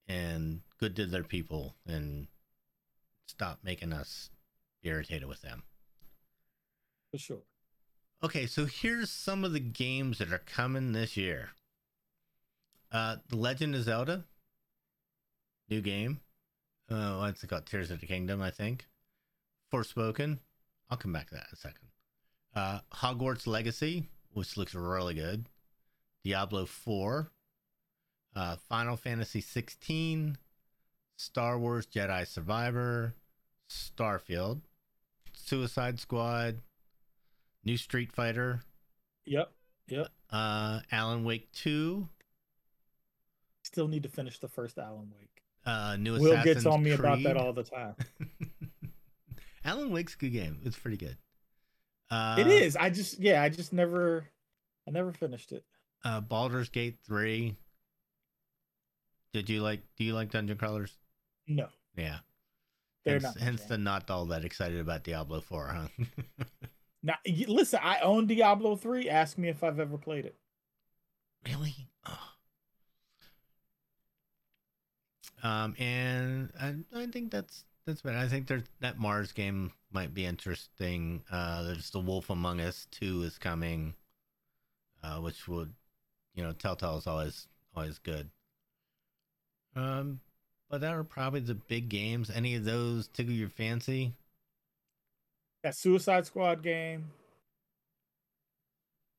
[0.07, 2.27] and good to their people and
[3.27, 4.29] stop making us
[4.83, 5.63] irritated with them.
[7.11, 7.43] For sure.
[8.23, 11.49] Okay, so here's some of the games that are coming this year.
[12.91, 14.23] Uh, The Legend of Zelda,
[15.69, 16.21] new game.
[16.89, 17.65] Uh, what's it called?
[17.65, 18.87] Tears of the Kingdom, I think.
[19.71, 20.39] Forspoken.
[20.89, 21.87] I'll come back to that in a second.
[22.55, 25.47] Uh, Hogwarts Legacy, which looks really good.
[26.23, 27.29] Diablo 4.
[28.35, 30.37] Uh, Final Fantasy 16.
[31.17, 33.15] Star Wars Jedi Survivor.
[33.69, 34.61] Starfield.
[35.33, 36.61] Suicide Squad.
[37.65, 38.61] New Street Fighter.
[39.25, 39.51] Yep.
[39.87, 40.07] Yep.
[40.31, 42.07] Uh, Alan Wake 2.
[43.63, 45.41] Still need to finish the first Alan Wake.
[45.65, 47.95] Uh, new Will Assassin's gets on me about that all the time.
[49.65, 50.61] Alan Wake's a good game.
[50.63, 51.17] It's pretty good.
[52.09, 52.77] Uh, it is.
[52.77, 54.25] I just yeah, I just never
[54.87, 55.65] I never finished it.
[56.05, 57.55] Uh, Baldur's Gate 3.
[59.33, 60.97] Did you like, do you like Dungeon Crawlers?
[61.47, 61.67] No.
[61.95, 62.17] Yeah.
[63.05, 66.05] They're hence, not hence the not all that excited about Diablo 4, huh?
[67.03, 67.15] Now
[67.47, 69.07] listen, I own Diablo 3.
[69.07, 70.35] Ask me if I've ever played it.
[71.47, 71.87] really?
[72.05, 72.29] Oh.
[75.43, 78.17] Um, and I, I think that's that's better.
[78.17, 81.23] I think there's that Mars game might be interesting.
[81.31, 83.93] Uh, there's the Wolf Among Us 2 is coming,
[85.03, 85.73] uh, which would,
[86.33, 88.29] you know, Telltale is always always good.
[89.75, 90.19] Um,
[90.69, 92.29] but that are probably the big games.
[92.29, 94.13] Any of those tickle your fancy?
[95.63, 97.11] That Suicide Squad game.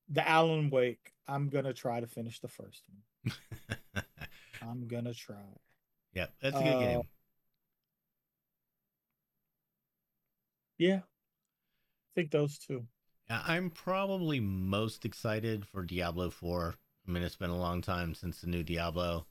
[0.08, 1.12] The Alan Wake.
[1.26, 3.34] I'm gonna try to finish the first one.
[4.62, 5.36] I'm gonna try.
[6.14, 7.02] Yeah, that's a good Uh, game.
[10.78, 11.00] Yeah.
[11.00, 11.00] I
[12.14, 12.86] think those two.
[13.30, 16.74] Yeah, I'm probably most excited for Diablo 4.
[17.06, 19.26] I mean, it's been a long time since the new Diablo.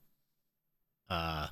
[1.10, 1.48] Uh,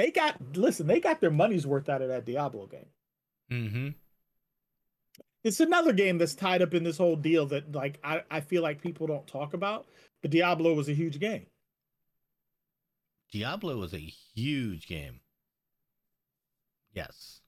[0.00, 2.86] They got listen, they got their money's worth out of that Diablo game.
[3.52, 3.88] mm-hmm.
[5.44, 8.62] It's another game that's tied up in this whole deal that like I, I feel
[8.62, 9.88] like people don't talk about.
[10.22, 11.44] But Diablo was a huge game.
[13.30, 13.98] Diablo was a
[14.34, 15.20] huge game.
[16.94, 17.42] Yes.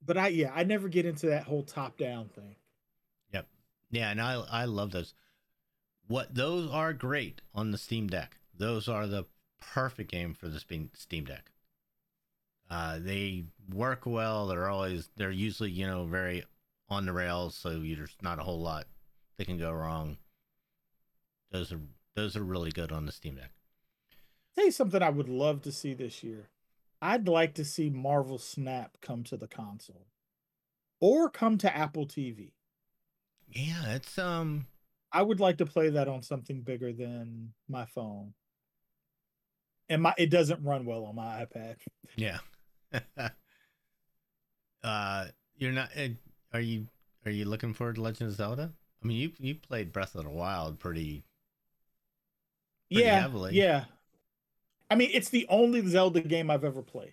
[0.00, 2.54] But I yeah, I never get into that whole top down thing.
[3.32, 3.48] Yep.
[3.90, 5.12] Yeah, and I I love those.
[6.06, 8.38] What those are great on the Steam Deck.
[8.56, 9.24] Those are the
[9.60, 11.50] perfect game for the Steam Steam Deck.
[12.76, 14.46] Uh, they work well.
[14.46, 16.44] They're always they're usually you know very
[16.90, 18.84] on the rails, so there's not a whole lot
[19.38, 20.18] that can go wrong.
[21.50, 21.80] Those are
[22.14, 23.52] those are really good on the Steam Deck.
[24.54, 26.50] Tell you something I would love to see this year.
[27.00, 30.08] I'd like to see Marvel Snap come to the console.
[31.00, 32.52] Or come to Apple TV.
[33.48, 34.66] Yeah, it's um
[35.12, 38.34] I would like to play that on something bigger than my phone.
[39.88, 41.76] And my it doesn't run well on my iPad.
[42.16, 42.40] Yeah.
[44.82, 45.26] uh,
[45.56, 45.90] you're not.
[45.94, 46.10] eh,
[46.52, 46.86] Are you?
[47.24, 48.72] Are you looking forward to Legend of Zelda?
[49.02, 51.24] I mean, you you played Breath of the Wild pretty.
[52.92, 53.62] Pretty yeah, heavily.
[53.62, 53.84] yeah.
[54.90, 57.12] I mean, it's the only Zelda game I've ever played,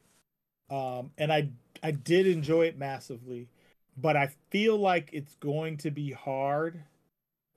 [0.69, 1.49] um, and I
[1.83, 3.49] I did enjoy it massively,
[3.97, 6.83] but I feel like it's going to be hard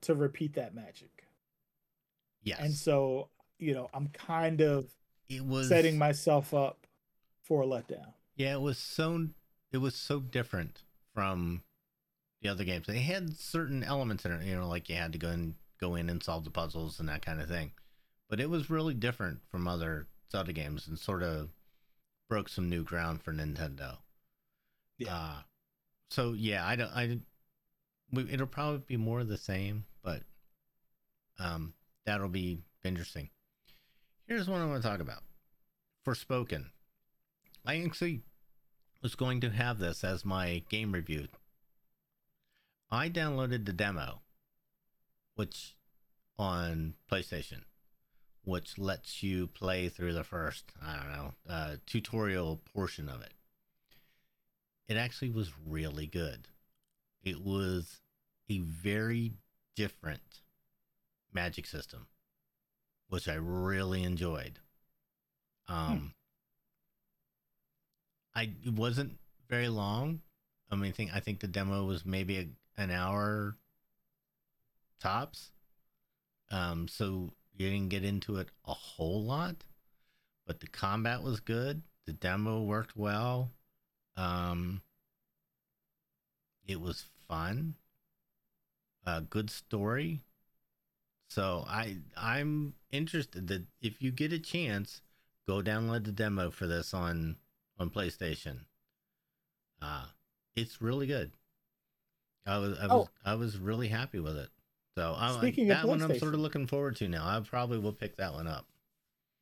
[0.03, 1.27] to repeat that magic,
[2.43, 2.59] Yes.
[2.59, 4.87] and so you know I'm kind of
[5.29, 6.87] it was setting myself up
[7.45, 8.13] for a letdown.
[8.37, 9.29] Yeah, it was so
[9.73, 10.83] it was so different
[11.15, 11.63] from
[12.43, 12.87] the other games.
[12.87, 15.95] They had certain elements in it, you know, like you had to go and go
[15.97, 17.73] in and solve the puzzles and that kind of thing.
[18.29, 21.51] But it was really different from other Zelda games and sort of
[22.29, 23.99] broke some new ground for Nintendo.
[24.99, 25.15] Yeah.
[25.15, 25.43] Uh,
[26.11, 26.91] so yeah, I don't.
[26.93, 27.21] I
[28.13, 30.23] we- it'll probably be more of the same, but
[31.39, 31.75] um,
[32.05, 33.29] that'll be interesting.
[34.27, 35.23] Here's what I want to talk about.
[36.07, 36.67] Forspoken,
[37.67, 38.23] I actually
[39.07, 41.29] was going to have this as my game review.
[42.91, 44.23] I downloaded the demo,
[45.37, 45.77] which
[46.37, 47.61] on PlayStation,
[48.43, 53.33] which lets you play through the first, I don't know, uh, tutorial portion of it.
[54.89, 56.49] It actually was really good.
[57.23, 58.01] It was
[58.51, 59.35] a very
[59.77, 60.41] different
[61.33, 62.09] magic system,
[63.09, 64.59] which I really enjoyed.
[65.69, 66.15] Um,
[68.37, 69.19] I it wasn't
[69.49, 70.21] very long.
[70.71, 73.57] I mean, I think I think the demo was maybe a, an hour
[75.01, 75.53] tops.
[76.51, 79.57] Um, so you didn't get into it a whole lot,
[80.47, 81.83] but the combat was good.
[82.05, 83.51] The demo worked well.
[84.17, 84.83] Um,
[86.67, 87.75] it was fun.
[89.07, 90.21] A good story.
[91.29, 95.01] So I I'm interested that if you get a chance,
[95.47, 97.37] go download the demo for this on
[97.79, 98.61] on PlayStation.
[99.81, 100.07] Uh
[100.55, 101.33] it's really good.
[102.47, 103.11] I was I was Oh.
[103.25, 104.49] I was really happy with it.
[104.97, 107.27] So I, Speaking of that one I'm sort of looking forward to now.
[107.27, 108.67] I probably will pick that one up.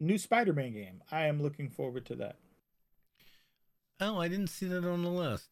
[0.00, 1.02] New Spider-Man game.
[1.12, 2.36] I am looking forward to that.
[4.00, 5.48] Oh, I didn't see that on the list.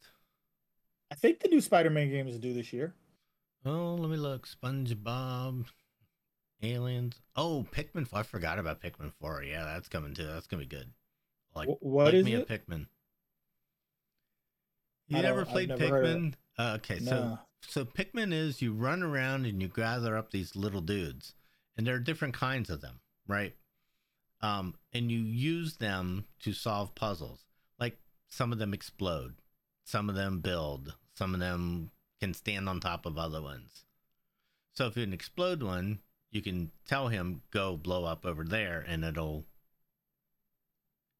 [1.09, 2.93] I think the new Spider-Man game is due this year.
[3.65, 4.45] Oh, let me look.
[4.45, 5.65] SpongeBob,
[6.61, 7.21] Aliens.
[7.35, 8.05] Oh, Pikmin.
[8.07, 8.19] 4.
[8.19, 9.43] I forgot about Pikmin Four.
[9.43, 10.25] Yeah, that's coming too.
[10.25, 10.91] That's gonna be good.
[11.55, 12.49] Like Wh- what like is me it?
[12.49, 12.87] a Pikmin.
[15.07, 16.17] You never played never heard of it.
[16.17, 16.33] Pikmin?
[16.57, 17.39] Uh, okay, so No.
[17.67, 21.33] so Pikmin is you run around and you gather up these little dudes,
[21.77, 23.55] and there are different kinds of them, right?
[24.41, 27.45] Um, and you use them to solve puzzles.
[27.79, 27.97] Like
[28.29, 29.35] some of them explode,
[29.83, 33.85] some of them build, some of them can stand on top of other ones.
[34.73, 35.99] So if you an explode one,
[36.31, 39.45] you can tell him go blow up over there, and it'll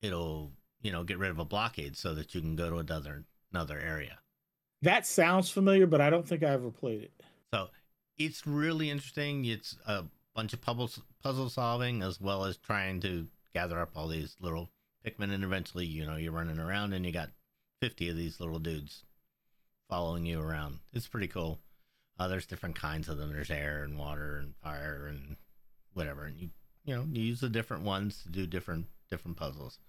[0.04, 0.52] it'll
[0.82, 3.80] you know get rid of a blockade so that you can go to another another
[3.80, 4.20] area.
[4.84, 7.14] That sounds familiar, but I don't think I ever played it.
[7.54, 7.70] So
[8.18, 9.46] it's really interesting.
[9.46, 10.04] It's a
[10.36, 10.92] bunch of puzzle
[11.24, 14.70] puzzle solving as well as trying to gather up all these little
[15.06, 17.30] Pikmin, and eventually, you know, you're running around and you got
[17.82, 19.04] 50 of these little dudes
[19.90, 20.80] following you around.
[20.94, 21.60] It's pretty cool.
[22.18, 23.32] Uh, there's different kinds of them.
[23.32, 25.36] There's air and water and fire and
[25.94, 26.50] whatever, and you
[26.86, 29.80] you know you use the different ones to do different different puzzles.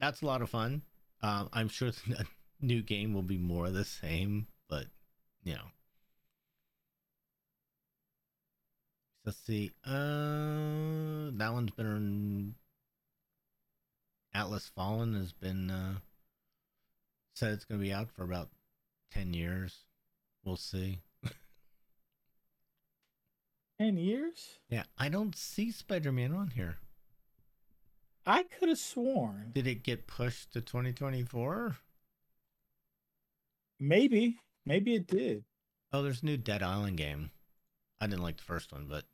[0.00, 0.82] That's a lot of fun.
[1.22, 2.26] Um, I'm sure the
[2.60, 4.86] new game will be more of the same, but
[5.44, 5.70] you know.
[9.24, 9.70] Let's see.
[9.86, 12.54] Uh, that one's been on
[14.34, 15.94] Atlas Fallen has been uh,
[17.34, 18.48] said it's going to be out for about
[19.12, 19.84] ten years.
[20.44, 21.00] We'll see.
[23.78, 24.58] Ten years?
[24.68, 26.76] Yeah, I don't see Spider-Man on here.
[28.26, 29.50] I could have sworn.
[29.52, 31.76] Did it get pushed to 2024?
[33.80, 34.38] Maybe.
[34.64, 35.44] Maybe it did.
[35.92, 37.32] Oh, there's a new Dead Island game.
[38.00, 39.04] I didn't like the first one, but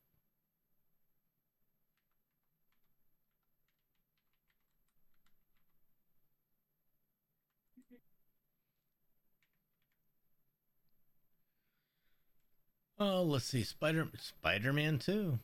[13.01, 13.63] Oh, let's see.
[13.63, 15.39] Spider Spider-Man 2.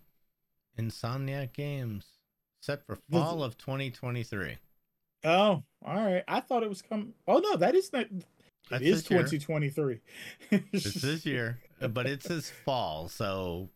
[0.79, 2.14] Insomniac Games.
[2.65, 4.57] Set for Was fall of 2023.
[5.25, 6.25] Oh, all right.
[6.27, 7.13] I thought it was coming.
[7.29, 8.07] Oh no, that is not.
[8.07, 8.25] It
[8.71, 10.01] That's is 2023.
[10.73, 11.59] It's this year,
[11.91, 13.69] but it says fall, so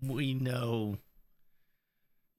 [0.00, 0.98] we know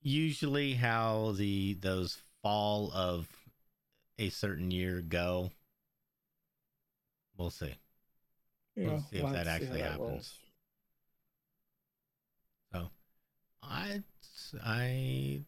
[0.01, 3.27] usually how the those fall of
[4.17, 5.51] a certain year go.
[7.37, 7.75] We'll see.
[8.77, 9.99] Yeah, We'll see if that have to see actually that happens.
[10.01, 10.39] rolls.
[13.65, 14.03] I
[14.63, 15.41] I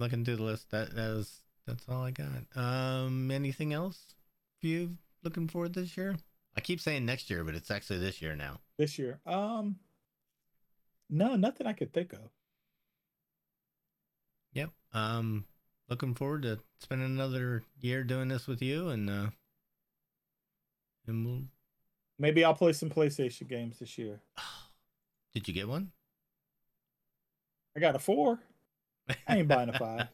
[0.00, 0.70] Looking through the list.
[0.70, 2.56] That that is that's all I got.
[2.56, 4.14] Um anything else
[4.62, 6.16] you looking forward this year?
[6.56, 8.60] I keep saying next year, but it's actually this year now.
[8.78, 9.20] This year.
[9.26, 9.76] Um
[11.10, 12.30] no, nothing I could think of.
[14.54, 14.70] Yep.
[14.94, 15.44] Um
[15.90, 19.26] looking forward to spending another year doing this with you and uh
[21.06, 21.42] and we'll
[22.18, 24.22] Maybe I'll play some PlayStation games this year.
[25.34, 25.92] Did you get one?
[27.76, 28.40] I got a four.
[29.26, 30.08] I ain't buying a five.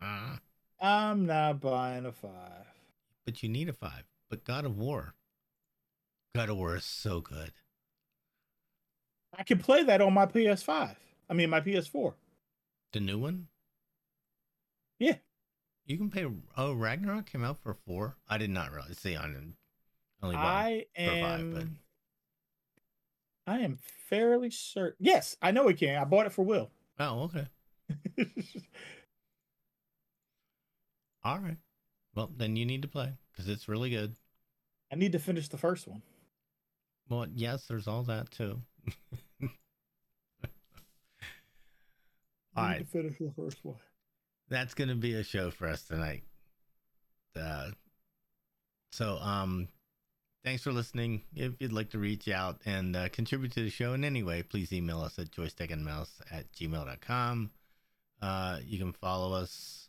[0.80, 2.66] I'm not buying a five.
[3.24, 4.04] But you need a five.
[4.30, 5.14] But God of War.
[6.34, 7.52] God of War is so good.
[9.36, 10.96] I can play that on my PS5.
[11.28, 12.14] I mean my PS4.
[12.92, 13.48] The new one?
[14.98, 15.16] Yeah.
[15.84, 16.26] You can pay.
[16.56, 18.16] Oh, Ragnarok came out for four.
[18.28, 18.98] I did not realize.
[18.98, 19.56] See, I didn't.
[20.22, 21.64] Only I for five, am but
[23.52, 23.78] I am
[24.08, 24.96] fairly certain.
[24.98, 26.00] Yes, I know it can.
[26.00, 26.70] I bought it for Will.
[26.98, 27.46] oh, okay.
[31.24, 31.56] All right.
[32.14, 34.14] Well, then you need to play because it's really good.
[34.92, 36.02] I need to finish the first one.
[37.08, 38.60] Well, yes, there's all that too.
[39.42, 39.48] all
[42.64, 43.76] I need to finish the first one.
[44.48, 46.22] that's gonna be a show for us tonight.
[47.38, 47.70] Uh,
[48.92, 49.68] so, um,
[50.44, 51.22] thanks for listening.
[51.34, 54.42] If you'd like to reach out and uh, contribute to the show in any way,
[54.42, 57.50] please email us at joystickandmouse at gmail.com.
[58.20, 59.88] Uh, you can follow us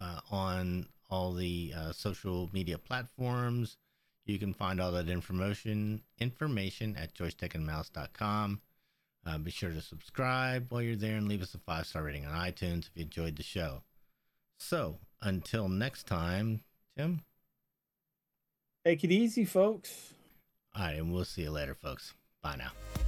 [0.00, 3.76] uh, on all the uh, social media platforms.
[4.24, 8.60] You can find all that information information at joystickandmouse.com.
[9.24, 12.26] Uh, be sure to subscribe while you're there and leave us a five star rating
[12.26, 13.82] on iTunes if you enjoyed the show.
[14.58, 16.62] So until next time,
[16.96, 17.22] Tim.
[18.84, 20.12] Take it easy, folks.
[20.74, 22.14] All right, and we'll see you later, folks.
[22.42, 23.05] Bye now.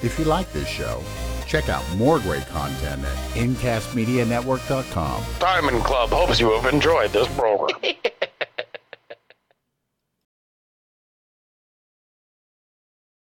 [0.00, 1.02] If you like this show,
[1.46, 5.24] check out more great content at incastmedianetwork.com.
[5.40, 7.80] Diamond Club hopes you have enjoyed this program.